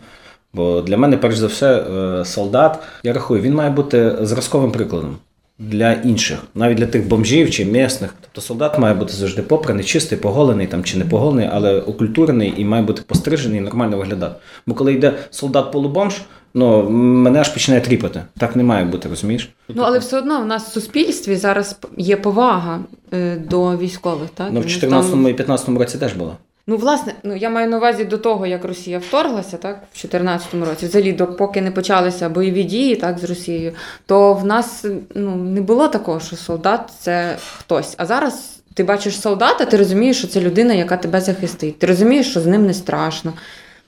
[0.54, 5.18] Бо для мене, перш за все, е, солдат, я рахую, він має бути зразковим прикладом
[5.60, 8.16] для інших, навіть для тих бомжів чи місних.
[8.22, 12.66] Тобто солдат має бути завжди попраний, чистий, поголений там чи не поголений, але окультурений і
[12.66, 14.36] має бути пострижений і нормально виглядати.
[14.68, 16.22] Бо коли йде солдат полубомж,
[16.54, 18.22] ну мене аж починає тріпати.
[18.38, 19.50] Так не має бути, розумієш?
[19.70, 22.80] Ну, але все одно в нас в суспільстві зараз є повага
[23.13, 24.48] е, до військових, так?
[24.52, 26.38] Ну, в Тому що 14 там- і 15 році теж було.
[26.67, 30.54] Ну, власне, ну я маю на увазі до того, як Росія вторглася, так, в 2014
[30.54, 33.73] році, взагалі, поки не почалися бойові дії так, з Росією,
[34.06, 37.95] то в нас ну, не було такого, що солдат це хтось.
[37.97, 41.80] А зараз ти бачиш солдата, ти розумієш, що це людина, яка тебе захистить.
[41.80, 43.34] Ти розумієш, що з ним не страшно.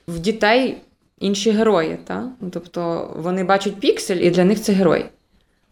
[0.07, 0.77] В дітей
[1.19, 2.23] інші герої, так?
[2.41, 5.05] Ну, тобто вони бачать піксель, і для них це герой.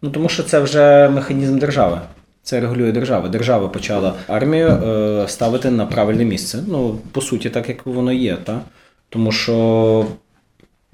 [0.02, 2.00] Ну тому що це вже механізм держави.
[2.44, 3.28] Це регулює держава.
[3.28, 6.58] Держава почала армію е, ставити на правильне місце.
[6.66, 8.60] Ну, по суті, так як воно є, та?
[9.08, 10.06] тому що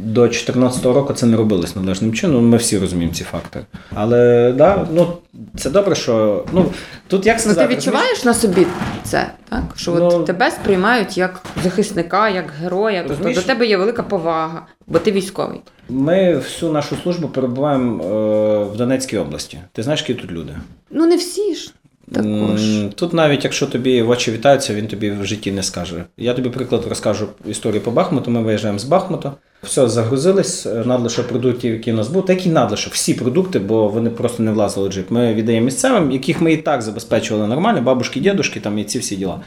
[0.00, 2.48] до 2014 року це не робилось належним чином.
[2.48, 3.60] Ми всі розуміємо ці факти.
[3.94, 5.06] Але да, ну,
[5.56, 6.66] це добре, що ну,
[7.08, 8.66] тут як Ну, сказати, ти відчуваєш на собі
[9.04, 9.62] це, так?
[9.76, 13.04] Що Ну- от тебе сприймають як захисника, як героя.
[13.08, 15.60] Тобто до тебе є велика повага, бо ти військовий.
[15.88, 19.58] Ми всю нашу службу перебуваємо е, в Донецькій області.
[19.72, 20.52] Ти знаєш, які тут люди?
[20.90, 21.74] Ну не всі ж
[22.12, 22.60] також.
[22.94, 26.04] Тут навіть якщо тобі в очі вітаються, він тобі в житті не скаже.
[26.16, 28.30] Я тобі приклад розкажу історію по Бахмуту.
[28.30, 29.32] Ми виїжджаємо з Бахмута.
[29.62, 33.88] Все, загрузились, е, надлишок продуктів, які у нас був, та який надлишок, всі продукти, бо
[33.88, 35.10] вони просто не влазили в джип.
[35.10, 39.16] Ми віддаємо місцевим, яких ми і так забезпечували нормально, бабушки, дідушки, там і ці всі
[39.16, 39.40] діла.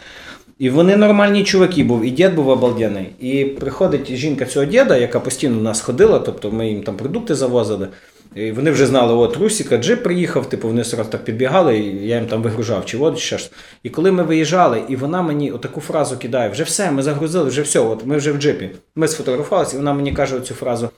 [0.59, 3.05] І вони нормальні чуваки був, і дід був обалденний.
[3.19, 7.35] І приходить жінка цього діда, яка постійно в нас ходила, тобто ми їм там продукти
[7.35, 7.87] завозили.
[8.35, 12.15] І вони вже знали, от Русіка, джип приїхав, типу вони сразу так підбігали, і я
[12.15, 13.49] їм там вигружав, чи от ще ж.
[13.83, 17.61] І коли ми виїжджали, і вона мені отаку фразу кидає: вже все, ми загрузили, вже
[17.61, 18.69] все, от ми вже в джипі.
[18.95, 20.89] Ми сфотографувалися, і вона мені каже цю фразу: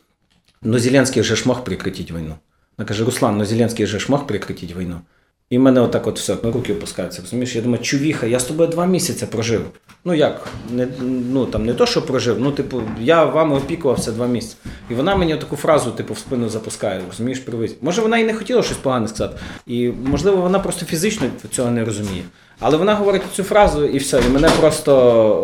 [0.61, 2.35] ну Зеленський вже ж мог прикритіть війну.
[2.77, 5.01] Вона каже: Руслан, ну Зеленський вже ж мог прикритіть війну.
[5.49, 7.21] І мене отак от все руки опускаються.
[7.21, 7.55] Розумієш?
[7.55, 9.61] Я думаю, чувіха, я з тобою два місяці прожив.
[10.05, 10.47] Ну як?
[10.71, 14.55] Не, ну там не то, що прожив, ну типу, я вами опікувався два місяці.
[14.89, 17.75] І вона мені таку фразу, типу, в спину запускає, розумієш, привись.
[17.81, 19.39] Може, вона і не хотіла щось погане сказати.
[19.67, 22.23] І можливо, вона просто фізично цього не розуміє.
[22.59, 24.93] Але вона говорить цю фразу і все, і мене просто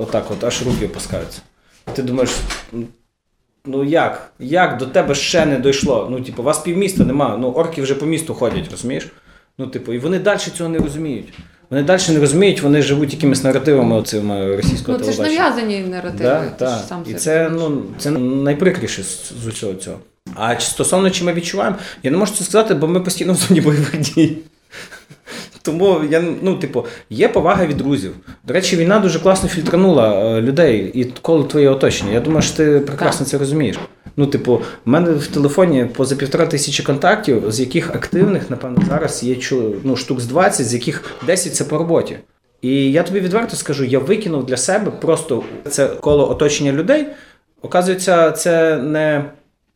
[0.02, 1.42] отак от аж руки опускаються.
[1.94, 2.32] Ти думаєш,
[3.66, 4.34] ну як?
[4.40, 6.08] Як до тебе ще не дійшло?
[6.12, 9.08] Ну, типу, вас півміста немає, ну орки вже по місту ходять, розумієш?
[9.58, 11.34] Ну, типу, і вони далі цього не розуміють.
[11.70, 16.24] Вони далі не розуміють, вони живуть якимись наративами оцими російського Ну це ж нав'язані наративи.
[16.24, 20.00] Да, ти ж сам І це ну, це найприкріше з, з усього цього.
[20.36, 23.62] А стосовно чи ми відчуваємо, я не можу це сказати, бо ми постійно в зоні
[23.62, 24.38] бойових дій.
[25.62, 28.16] Тому я, ну, типу, є повага від друзів.
[28.48, 32.12] До речі, війна дуже класно фільтранула е, людей і коло твоє оточення.
[32.12, 33.80] Я думаю, що ти прекрасно це розумієш.
[34.18, 39.24] Ну, типу, в мене в телефоні поза півтора тисячі контактів, з яких активних, напевно, зараз
[39.24, 39.38] є
[39.84, 42.18] ну, штук з 20, з яких 10 це по роботі.
[42.62, 47.08] І я тобі відверто скажу, я викинув для себе просто це коло оточення людей.
[47.62, 49.26] Оказується, це не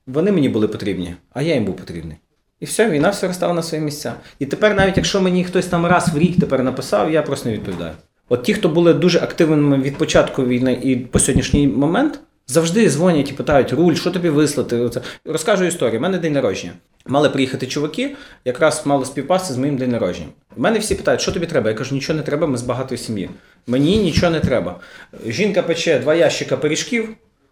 [0.07, 2.17] вони мені були потрібні, а я їм був потрібний.
[2.59, 4.13] І все, війна все розстала на свої місця.
[4.39, 7.55] І тепер, навіть якщо мені хтось там раз в рік тепер написав, я просто не
[7.55, 7.91] відповідаю.
[8.29, 13.29] От ті, хто були дуже активними від початку війни і по сьогоднішній момент, завжди дзвонять
[13.29, 14.89] і питають: Руль, що тобі вислати?
[15.25, 15.99] Розкажу історію.
[15.99, 16.73] У мене день народження.
[17.07, 18.15] Мали приїхати чуваки,
[18.45, 20.27] якраз мали співпасти з моїм день народження.
[20.57, 21.69] У мене всі питають, що тобі треба?
[21.69, 23.29] Я кажу, нічого не треба, ми з багатої сім'ї.
[23.67, 24.79] Мені нічого не треба.
[25.27, 27.09] Жінка пече два ящика пиріжків,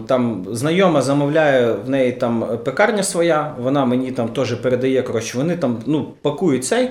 [0.07, 5.01] Там знайома замовляє в неї там пекарня своя, вона мені там теж передає.
[5.01, 6.89] Коротше, вони там ну, пакують цей.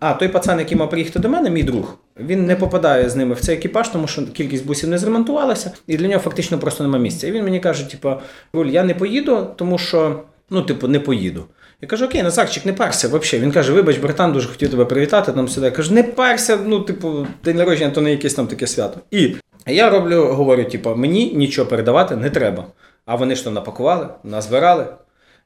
[0.00, 3.34] А той пацан, який мав приїхати до мене, мій друг, він не попадає з ними
[3.34, 7.02] в цей екіпаж, тому що кількість бусів не зремонтувалася, і для нього фактично просто немає
[7.02, 7.26] місця.
[7.26, 8.12] І він мені каже: типу,
[8.52, 11.44] Руль, я не поїду, тому що ну, типу, не поїду.
[11.82, 13.44] Я кажу, окей, Назарчик, не парся взагалі.
[13.44, 15.66] Він каже, вибач, братан, дуже хотів тебе привітати там сюди.
[15.66, 19.00] Я кажу, не парся, ну, типу, день народження, то не якесь там таке свято.
[19.10, 19.34] І
[19.66, 22.64] я роблю, говорю, типу, мені нічого передавати не треба.
[23.06, 24.86] А вони ж то напакували, назбирали.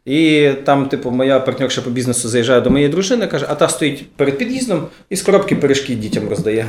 [0.05, 4.13] І там, типу, моя партнерша по бізнесу заїжджає до моєї дружини, каже, а та стоїть
[4.17, 6.67] перед під'їздом і з коробки пиріжки дітям роздає.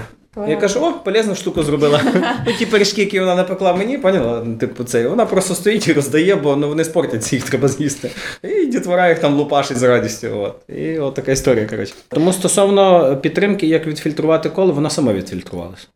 [0.48, 2.02] Я кажу, о, полезну штуку зробила.
[2.60, 4.46] Ті пиріжки, які вона напекла мені, поняла?
[4.60, 8.10] Типу, це, вона просто стоїть і роздає, бо ну, вони спортяться, їх треба з'їсти.
[8.44, 10.28] І дітвора їх там лупашить з радістю.
[10.40, 10.56] От.
[10.78, 11.94] І от така історія, коротше.
[12.08, 15.88] Тому стосовно підтримки, як відфільтрувати коло, воно само відфільтрувалося.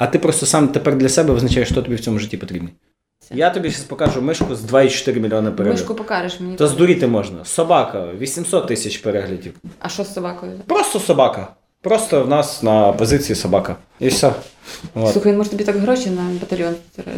[0.00, 2.68] А ти просто сам тепер для себе визначаєш, що тобі в цьому житті потрібно.
[3.30, 5.82] Я тобі зараз покажу мишку з 2,4 мільйони переглядів.
[5.82, 6.56] Мишку покажеш мені.
[6.56, 7.44] То здуріти можна.
[7.44, 9.52] Собака, 800 тисяч переглядів.
[9.78, 10.52] А що з собакою?
[10.66, 11.48] Просто собака.
[11.82, 13.76] Просто в нас на позиції собака.
[13.98, 14.32] І все.
[14.94, 15.12] От.
[15.12, 16.74] Слухай, він може тобі так гроші на батальйон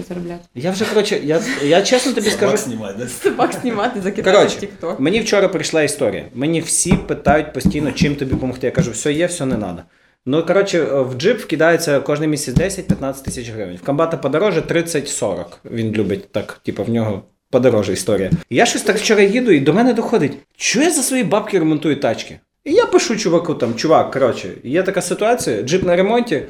[0.08, 0.40] заробляти.
[0.54, 2.56] Я вже, коротше, я, я чесно тобі скажу.
[2.56, 3.08] знімати, да?
[3.08, 5.00] Собак знімати, закидати Коротше, в тік-ток.
[5.00, 6.24] мені вчора прийшла історія.
[6.34, 8.66] Мені всі питають постійно, чим тобі допомогти.
[8.66, 9.82] Я кажу, все є, все не треба.
[10.26, 13.76] Ну, коротше, в джип вкидається кожен місяць 10-15 тисяч гривень.
[13.76, 15.44] В комбата подороже 30-40.
[15.70, 18.30] Він любить так, типу, в нього подороже історія.
[18.50, 22.00] Я щось так вчора їду, і до мене доходить, що я за свої бабки ремонтую
[22.00, 22.38] тачки.
[22.64, 26.42] І я пишу чуваку там, чувак, коротше, є така ситуація, джип на ремонті.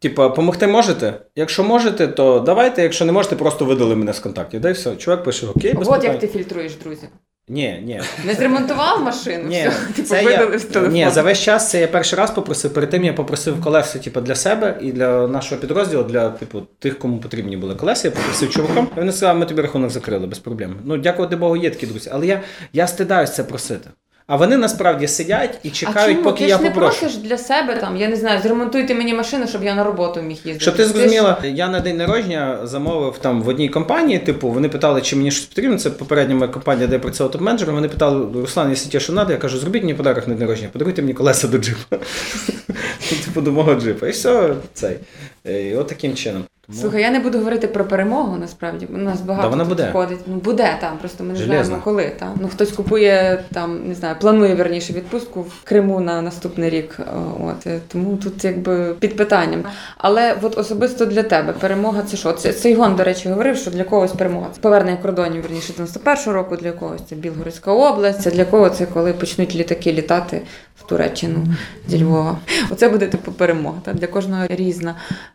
[0.00, 1.14] Типа, помогти можете?
[1.36, 2.82] Якщо можете, то давайте.
[2.82, 4.60] Якщо не можете, просто видали мене з контактів.
[4.60, 4.96] Дай все.
[4.96, 6.10] Чувак пише, окей, без От питань.
[6.10, 7.08] як ти фільтруєш друзів.
[7.48, 8.00] Ні, ні.
[8.24, 10.94] Не зремонтував машину, Ні, все, типу видали я, з телефону.
[10.94, 12.74] ні, за весь час це я перший раз попросив.
[12.74, 16.98] Перед тим я попросив колеса, типу, для себе і для нашого підрозділу, для типу тих,
[16.98, 18.08] кому потрібні були колеса.
[18.08, 18.88] Я попросив чувакам.
[18.96, 20.76] Вони сказали, ми тобі рахунок закрили без проблем.
[20.84, 22.10] Ну, дякувати Богу, є такі друзі.
[22.12, 22.40] Але я,
[22.72, 23.90] я стидаюсь це просити.
[24.28, 26.24] А вони насправді сидять і а чекають, чому?
[26.30, 27.00] поки ти я ж не попрошу.
[27.00, 30.36] просиш для себе там, я не знаю, зремонтуйте мені машину, щоб я на роботу міг
[30.36, 30.60] їздити.
[30.60, 34.68] Щоб ти ж- зрозуміла, я на день народження замовив там в одній компанії, типу, вони
[34.68, 35.78] питали, чи мені щось потрібно.
[35.78, 37.72] Це попередня моя компанія, де я працював топ-менеджером.
[37.74, 40.68] Вони питали, Руслан, якщо тебе що треба, я кажу, зробіть мені подарок на день народження,
[40.72, 41.96] подаруйте мені колеса до джипа.
[43.24, 44.06] Типу, до мого джипа.
[44.08, 44.96] І все, цей.
[45.44, 46.44] І от таким чином.
[46.68, 48.86] Тому- Слухай, я не буду говорити про перемогу, насправді.
[48.94, 49.88] У нас багато Та вона буде.
[49.90, 50.18] входить.
[50.26, 51.64] Ну буде там, просто ми не Железно.
[51.64, 52.12] знаємо коли.
[52.18, 52.30] Та.
[52.40, 56.98] Ну хтось купує там, не знаю, планує верніше відпустку в Криму на наступний рік.
[57.44, 59.62] От е, тому тут якби під питанням.
[59.98, 62.32] Але от особисто для тебе перемога це що?
[62.32, 66.56] Це Сейгон, до речі, говорив, що для когось перемога це повернення кордонів верніше 91-го року,
[66.56, 68.22] для когось це Білгородська область.
[68.22, 70.40] Це для кого це коли почнуть літаки літати
[70.78, 71.46] в Туреччину
[71.88, 72.38] зі Львова.
[72.70, 73.80] Оце буде типу перемога.
[73.84, 73.92] Та?
[73.92, 74.94] Для кожного різна.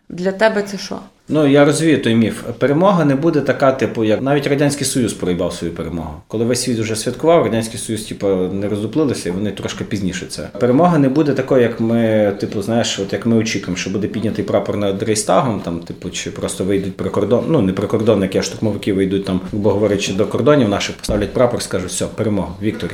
[0.10, 0.99] Для тебе це що?
[1.29, 2.43] Ну, я розвію той міф.
[2.58, 6.13] Перемога не буде така, типу, як навіть Радянський Союз проїбав свою перемогу.
[6.27, 10.49] Коли весь світ вже святкував, Радянський Союз, типу, не роздуплилися, і вони трошки пізніше це.
[10.60, 14.45] Перемога не буде такою, як ми, типу, знаєш, от як ми очікуємо, що буде піднятий
[14.45, 19.25] прапор над Рейстагом, там, типу, чи просто вийдуть прикордон, ну не прикордонники, а штурмовики вийдуть
[19.25, 22.93] там, грубо говорячи, до кордонів наших, поставлять прапор, скажуть, все, перемога, Вікторі.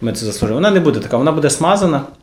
[0.00, 0.54] Ми це заслужили.
[0.54, 2.19] Вона не буде така, вона буде смазана сказано,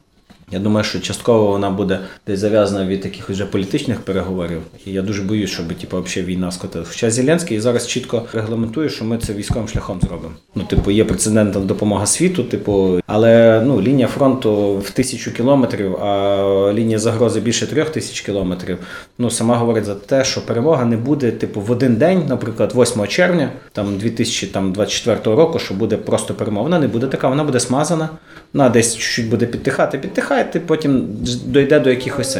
[0.51, 4.61] я думаю, що частково вона буде десь зав'язана від таких вже політичних переговорів.
[4.85, 6.91] І я дуже боюсь, щоб типу, взагалі війна скотилася.
[6.91, 10.33] Хоча Зеленський зараз чітко регламентує, що ми це військовим шляхом зробимо.
[10.55, 16.73] Ну, типу, є прецедентна допомога світу, типу, але ну, лінія фронту в тисячу кілометрів, а
[16.73, 18.77] лінія загрози більше трьох тисяч кілометрів.
[19.17, 23.07] Ну, сама говорить за те, що перемога не буде, типу, в один день, наприклад, 8
[23.07, 26.63] червня, там 2024 року, що буде просто перемога.
[26.63, 28.09] Вона не буде така, вона буде смазана.
[28.53, 29.97] Вона десь чуть-чуть буде підтихати,
[30.37, 31.07] підтихає, ти потім
[31.45, 32.37] дойде до якихось.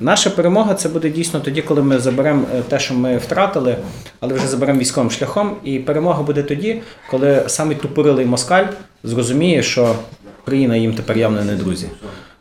[0.00, 3.76] Наша перемога це буде дійсно тоді, коли ми заберемо е, те, що ми втратили,
[4.20, 5.56] але вже заберемо військовим шляхом.
[5.64, 8.64] І перемога буде тоді, коли самий тупорилий москаль
[9.04, 9.94] зрозуміє, що
[10.42, 11.86] Україна їм тепер явно не друзі.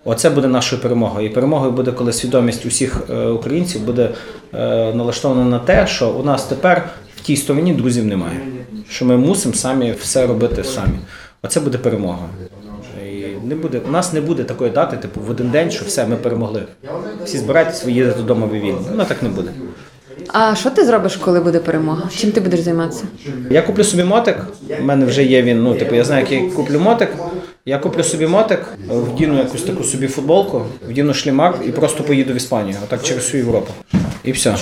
[0.05, 1.27] Оце буде нашою перемогою.
[1.27, 4.09] І перемогою буде, коли свідомість усіх е, українців буде
[4.53, 8.39] е, налаштована на те, що у нас тепер в тій стороні друзів немає.
[8.89, 10.99] Що ми мусимо самі все робити самі.
[11.41, 12.29] Оце буде перемога.
[13.53, 16.15] Не буде, у нас не буде такої дати, типу, в один день, що все, ми
[16.15, 16.63] перемогли.
[17.25, 18.77] Всі збирайтесь, ви їдете додому, ви вільні.
[18.89, 19.51] Воно так не буде.
[20.27, 22.09] А що ти зробиш, коли буде перемога?
[22.15, 23.03] Чим ти будеш займатися?
[23.49, 24.37] Я куплю собі мотик.
[24.81, 25.63] У мене вже є він.
[25.63, 27.09] Ну, типу, я знаю, як я куплю мотик.
[27.65, 32.35] Я куплю собі мотик, вдіну якусь таку собі футболку, вдіну шлімак і просто поїду в
[32.35, 33.73] Іспанію, отак через всю Європу.
[34.23, 34.55] І все.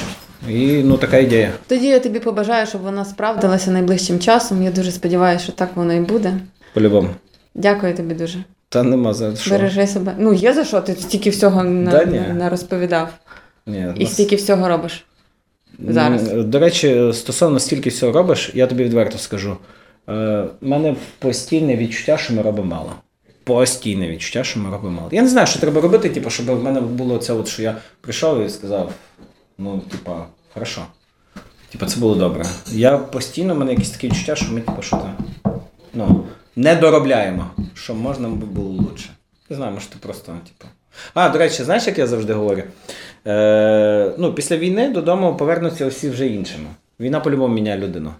[0.49, 1.51] І ну така ідея.
[1.67, 4.63] Тоді я тобі побажаю, щоб вона справдилася найближчим часом.
[4.63, 6.33] Я дуже сподіваюся, що так воно і буде.
[6.73, 7.09] По-любому.
[7.55, 8.43] Дякую тобі дуже.
[8.71, 9.51] Та нема за що.
[9.51, 10.15] Бережи себе.
[10.19, 10.81] Ну, є за що?
[10.81, 12.19] Ти стільки всього Да ні.
[12.33, 13.09] на, розповідав.
[13.65, 15.05] Ні, І нас- стільки всього робиш.
[15.87, 16.31] зараз?
[16.33, 19.57] До речі, стосовно стільки всього робиш, я тобі відверто скажу.
[20.09, 22.91] Е, У мене постійне відчуття, що ми робимо мало.
[23.43, 25.09] Постійне відчуття, що ми робимо мало.
[25.11, 27.75] Я не знаю, що треба робити, типу, щоб в мене було це, от, що я
[28.01, 28.91] прийшов і сказав:
[29.57, 30.81] ну, типа, хорошо.
[31.71, 32.45] Типа, це було добре.
[32.71, 35.09] Я постійно, в мене якісь такі відчуття, що ми, типу, що то,
[35.93, 36.23] ну,
[36.55, 39.09] не доробляємо, що можна би було лучше.
[39.49, 40.71] Не знаю, може, ти просто, типу.
[41.13, 42.63] А, до речі, знаєш, як я завжди говорю?
[43.27, 46.65] Е, ну, після війни додому повернуться всі вже іншими.
[46.99, 48.13] Війна по-любому міняє людину.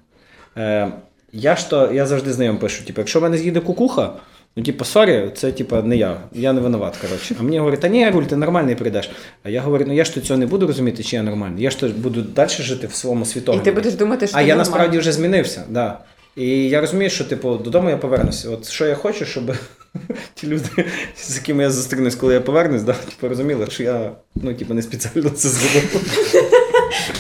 [0.58, 0.92] Е,
[1.34, 4.14] я ж то, я завжди знайомим пишу, типу, якщо в мене з'їде кукуха,
[4.56, 7.36] ну, типу, сорі, це типу, не я, я не винуват, коротше.
[7.40, 9.10] А мені говорять, та ні, Руль, ти нормальний прийдеш.
[9.44, 11.64] А я говорю, ну я ж то цього не буду розуміти, чи я нормальний.
[11.64, 14.48] Я ж то буду далі жити в своєму І ти будеш думати, що А ти
[14.48, 14.58] я нормальний.
[14.58, 16.00] насправді вже змінився, да.
[16.36, 18.50] І я розумію, що типу додому я повернуся.
[18.50, 19.56] От що я хочу, щоб
[20.34, 24.54] ті люди, з якими я зустрінусь, коли я повернусь, да, типу, розуміли, що я ну,
[24.54, 26.02] типу, не спеціально це зробив.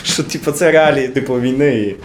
[0.03, 1.95] Що типу, це реалії типу, війни.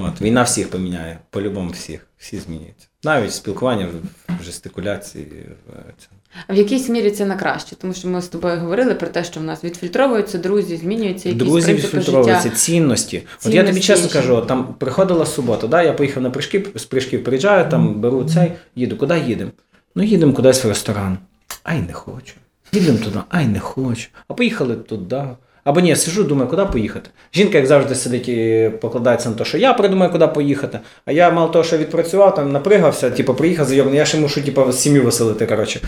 [0.00, 2.88] От, війна всіх поміняє, по-любому всіх, всі змінюються.
[3.04, 5.24] Навіть спілкування в- жестикуляції.
[5.66, 6.17] в цьому.
[6.48, 9.40] В якійсь мірі це на краще, тому що ми з тобою говорили про те, що
[9.40, 12.56] в нас відфільтровуються друзі, змінюються якісь Друзі принципи відфільтровуються, життя.
[12.56, 13.22] цінності.
[13.46, 17.22] От я тобі чесно кажу, там приходила субота, да, я поїхав на прыжки, з прыжків
[17.22, 18.96] приїжджаю, там беру цей, їду.
[18.96, 19.50] Куди їдемо?
[19.94, 21.18] Ну, їдемо кудись в ресторан.
[21.62, 22.34] Ай, не хочу.
[22.72, 24.08] Їдемо туди, ай, не хочу.
[24.28, 25.22] А поїхали туди.
[25.68, 27.10] Або ні, я сижу, думаю, куди поїхати.
[27.34, 30.80] Жінка, як завжди, сидить і покладається на те, що я придумаю, куди поїхати.
[31.04, 34.72] А я мало того, що відпрацював, там напригався, типу, приїхав зайомний, я ще мушу, типу,
[34.72, 35.80] сім'ю веселити, коротше.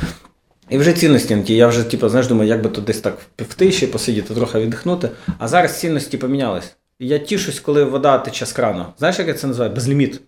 [0.71, 1.57] І вже цінності не ті.
[1.57, 5.11] Я вже, типу, знаєш, думаю, як би тут десь так в тиші посидіти, трохи віддихнути.
[5.39, 6.77] А зараз цінності помінялись.
[6.99, 8.87] Я тішусь, коли вода тече з крану.
[8.99, 9.75] Знаєш, як я це називаю?
[9.75, 10.21] Безліміт.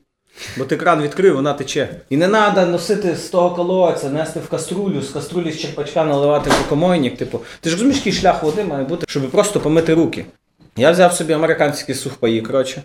[0.57, 1.89] Бо ти кран відкрив, вона тече.
[2.11, 6.51] І не треба носити з того колодця, нести в каструлю, з каструлі з черпачка наливати
[6.51, 7.17] в рукомойник.
[7.17, 10.25] Типу, ти ж розумієш, який шлях води має бути, щоб просто помити руки.
[10.77, 12.83] Я взяв собі американські сухпаї, коротше.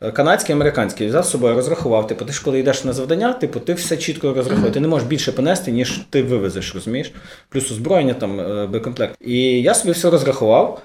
[0.00, 2.06] Е, Канадський, американський, взяв з собою, розрахував.
[2.06, 4.74] Типу, ти ж коли йдеш на завдання, типу, ти все чітко розраховуєш.
[4.74, 7.12] Ти не можеш більше понести, ніж ти вивезеш, розумієш?
[7.48, 9.16] Плюс озброєння, там, е, боєкомплект.
[9.20, 10.82] І я собі все розрахував.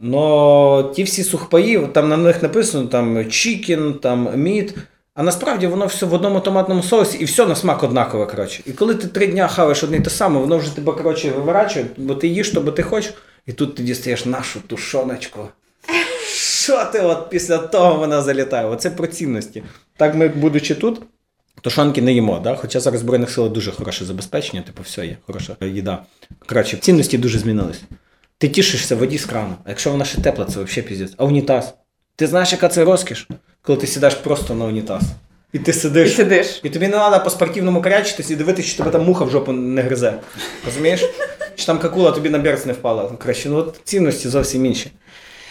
[0.00, 4.74] Но ті всі сухпаї, там на них написано там чікін, там мід.
[5.14, 8.26] А насправді воно все в одному томатному соусі і все на смак однакове.
[8.26, 8.62] коротше.
[8.66, 11.86] І коли ти три дня хаваєш одне й те саме, воно вже тебе коротше, виворачує,
[11.96, 13.14] бо ти їш, то бо ти хочеш,
[13.46, 15.48] і тут ти дістаєш нашу тушоночку.
[16.64, 18.66] Що ти от після того вона залітає?
[18.66, 19.62] Оце про цінності.
[19.96, 21.02] Так ми, будучи тут,
[21.60, 22.56] тушонки не їмо, да?
[22.56, 26.02] хоча зараз Збройних сил дуже хороше забезпечення, типу, все є, хороша їда.
[26.46, 27.82] Коротше, цінності дуже змінились.
[28.38, 31.14] Ти тішишся воді з крану, а якщо вона ще тепла, це взагалі піздець.
[31.16, 31.74] А унітаз?
[32.16, 33.28] Ти знаєш, яка це розкіш,
[33.66, 35.02] коли ти сідаєш просто на унітаз.
[35.52, 36.16] І ти І сидиш.
[36.16, 36.60] сидиш.
[36.62, 39.52] І тобі не треба по спортивному корячитись і дивитися, що тебе там муха в жопу
[39.52, 40.14] не гризе.
[40.66, 41.04] Розумієш?
[41.56, 43.12] Чи там какула тобі на берц не впала.
[43.18, 44.90] Краще, ну от цінності зовсім інші.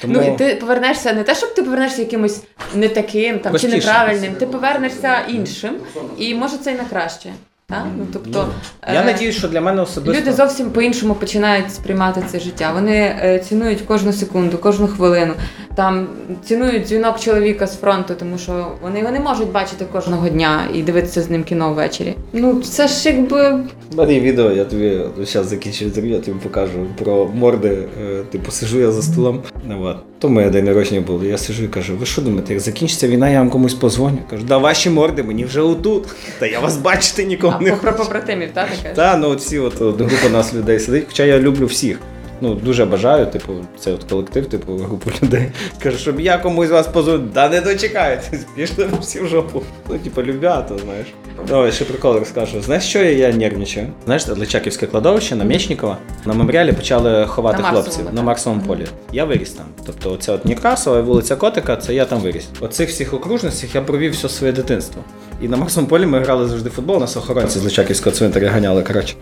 [0.01, 0.14] Тому...
[0.14, 2.41] Ну і ти повернешся не те, щоб ти повернешся якимось
[2.76, 5.76] не таким там чи неправильним, ти повернешся іншим,
[6.18, 7.34] і може це і на краще.
[7.74, 7.86] Так?
[7.97, 8.47] Ну, тобто,
[8.93, 10.21] Я е, надію, що для мене особисто.
[10.21, 12.71] Люди зовсім по-іншому починають сприймати це життя.
[12.74, 15.34] Вони е, цінують кожну секунду, кожну хвилину.
[15.76, 16.07] Там
[16.43, 20.84] цінують дзвінок чоловіка з фронту, тому що вони його не можуть бачити кожного дня і
[20.84, 22.15] дивитися з ним кіно ввечері.
[22.36, 23.51] Ну це ж якби
[23.93, 27.77] У мене є відео, я тобі зараз закінчу інтерв'ю, я тобі покажу про морди.
[28.03, 29.41] е, Типу, сижу я за столом.
[29.67, 29.95] Ну.
[30.19, 31.25] То моє день народження було.
[31.25, 34.17] Я сижу і кажу, ви що думаєте, як закінчиться війна, я вам комусь позвоню?
[34.29, 36.03] Кажу, да ваші морди, мені вже отут.
[36.39, 38.95] Та я вас бачити нікого а, не про, про побратимів, так таке?
[38.95, 41.99] Та, ну от всі от, от група нас людей сидить, хоча я люблю всіх.
[42.41, 45.51] Ну, дуже бажаю, типу, це от колектив, типу, групу людей.
[45.84, 49.61] Кажу, щоб я комусь вас позвонив, да не дочекаєтесь, пішли всі в жопу.
[49.89, 51.07] Ну, типу, любято, знаєш.
[51.51, 52.61] Ой, ще прикол розкажу.
[52.61, 53.88] Знаєш, що я, нервничаю?
[54.05, 58.13] Знаєш, Личаківське кладовище на Мечникова на меморіалі почали ховати На Марсовому, хлопців так.
[58.13, 58.86] на Марсовому полі.
[59.11, 59.65] Я виріс там.
[59.86, 62.47] Тобто, оця от Некрасова, вулиця Котика, це я там виріс.
[62.61, 65.01] Оцих всіх окружностях я провів все своє дитинство.
[65.41, 68.84] І на Марсовому полі ми грали завжди в футбол, нас охоронці з Личаківського цвинтаря ганяли,
[68.84, 69.15] коротше.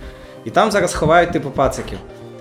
[0.46, 1.98] І там зараз ховають типу пациків.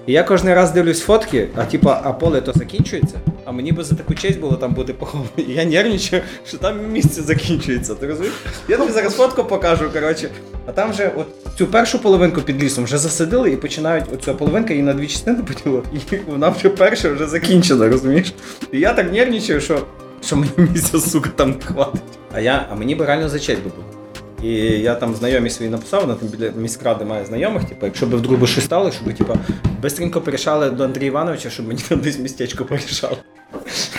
[0.07, 3.85] І я кожен раз дивлюсь фотки, а типа, а поле то закінчується, а мені би
[3.85, 5.31] за таку честь було там бути похований.
[5.49, 7.95] І я нервничаю, що там місце закінчується.
[7.95, 8.35] Ти розумієш?
[8.69, 10.29] Я тобі зараз фотку покажу, коротше.
[10.67, 11.27] А там вже от
[11.59, 15.43] цю першу половинку під лісом вже засадили і починають оця половинка її на дві частини
[15.43, 18.35] поділила, і вона вже перша вже закінчена, розумієш?
[18.73, 19.87] І я так нервничаю, що,
[20.25, 22.03] що мені місця, сука, там не хватить.
[22.33, 24.00] А я, а мені би реально за честь би було.
[24.43, 28.15] І я там знайомі свої написав, вона там біля міськради має знайомих, типу, якщо б
[28.15, 29.37] вдруг би щось стало, щоб типу,
[29.83, 33.17] бистренько перейшали до Андрія Івановича, щоб мені там десь містечко порішали.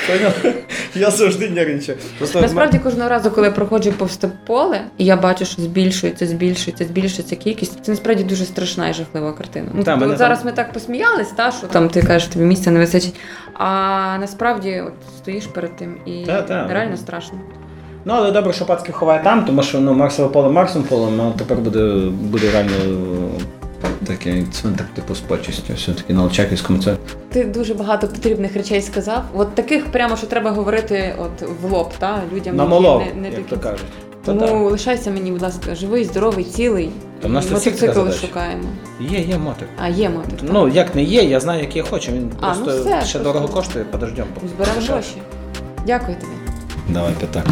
[0.08, 0.56] Поняв?
[0.96, 1.98] Я завжди нервничаю.
[2.18, 6.86] Просто Насправді кожного разу, коли я проходжу повз поле, і я бачу, що збільшується, збільшується,
[6.86, 9.72] збільшується кількість, це насправді дуже страшна і жахлива картина.
[9.74, 12.46] Ну, Та, тобто, от зараз там- ми так посміялись, та що там ти кажеш, тобі
[12.46, 13.16] місця не вистачить.
[13.54, 13.68] А
[14.20, 16.68] насправді от стоїш перед тим і Та, та.
[16.68, 17.40] реально страшно.
[18.06, 21.32] Ну, але добре, що Пацький ховає там, тому що ну, Марсове поле Марсовим полем, а
[21.38, 22.72] тепер буде, буде реально
[23.84, 25.74] е, такий цвинтар типу з почистю.
[25.74, 26.96] Все-таки на Личаківському це.
[27.30, 29.24] Ти дуже багато потрібних речей сказав.
[29.36, 33.30] От таких прямо, що треба говорити от в лоб, та людям На які не, не
[33.30, 33.86] як то кажуть.
[34.26, 34.72] Тому так.
[34.72, 36.90] лишайся мені, будь ласка, живий, здоровий, цілий.
[37.22, 38.64] Та в нас І тут мотоцикл шукаємо.
[39.00, 39.68] Є, є мотик.
[39.84, 40.40] А, є мотик.
[40.40, 40.50] так.
[40.54, 42.12] Ну, як не є, я знаю, який я хочу.
[42.12, 44.28] Він А, ну просто все, ще просто- дорого коштує, подождемо.
[44.56, 45.16] Зберемо гроші.
[45.86, 46.34] Дякую тобі.
[46.90, 47.46] Давай п'ятак.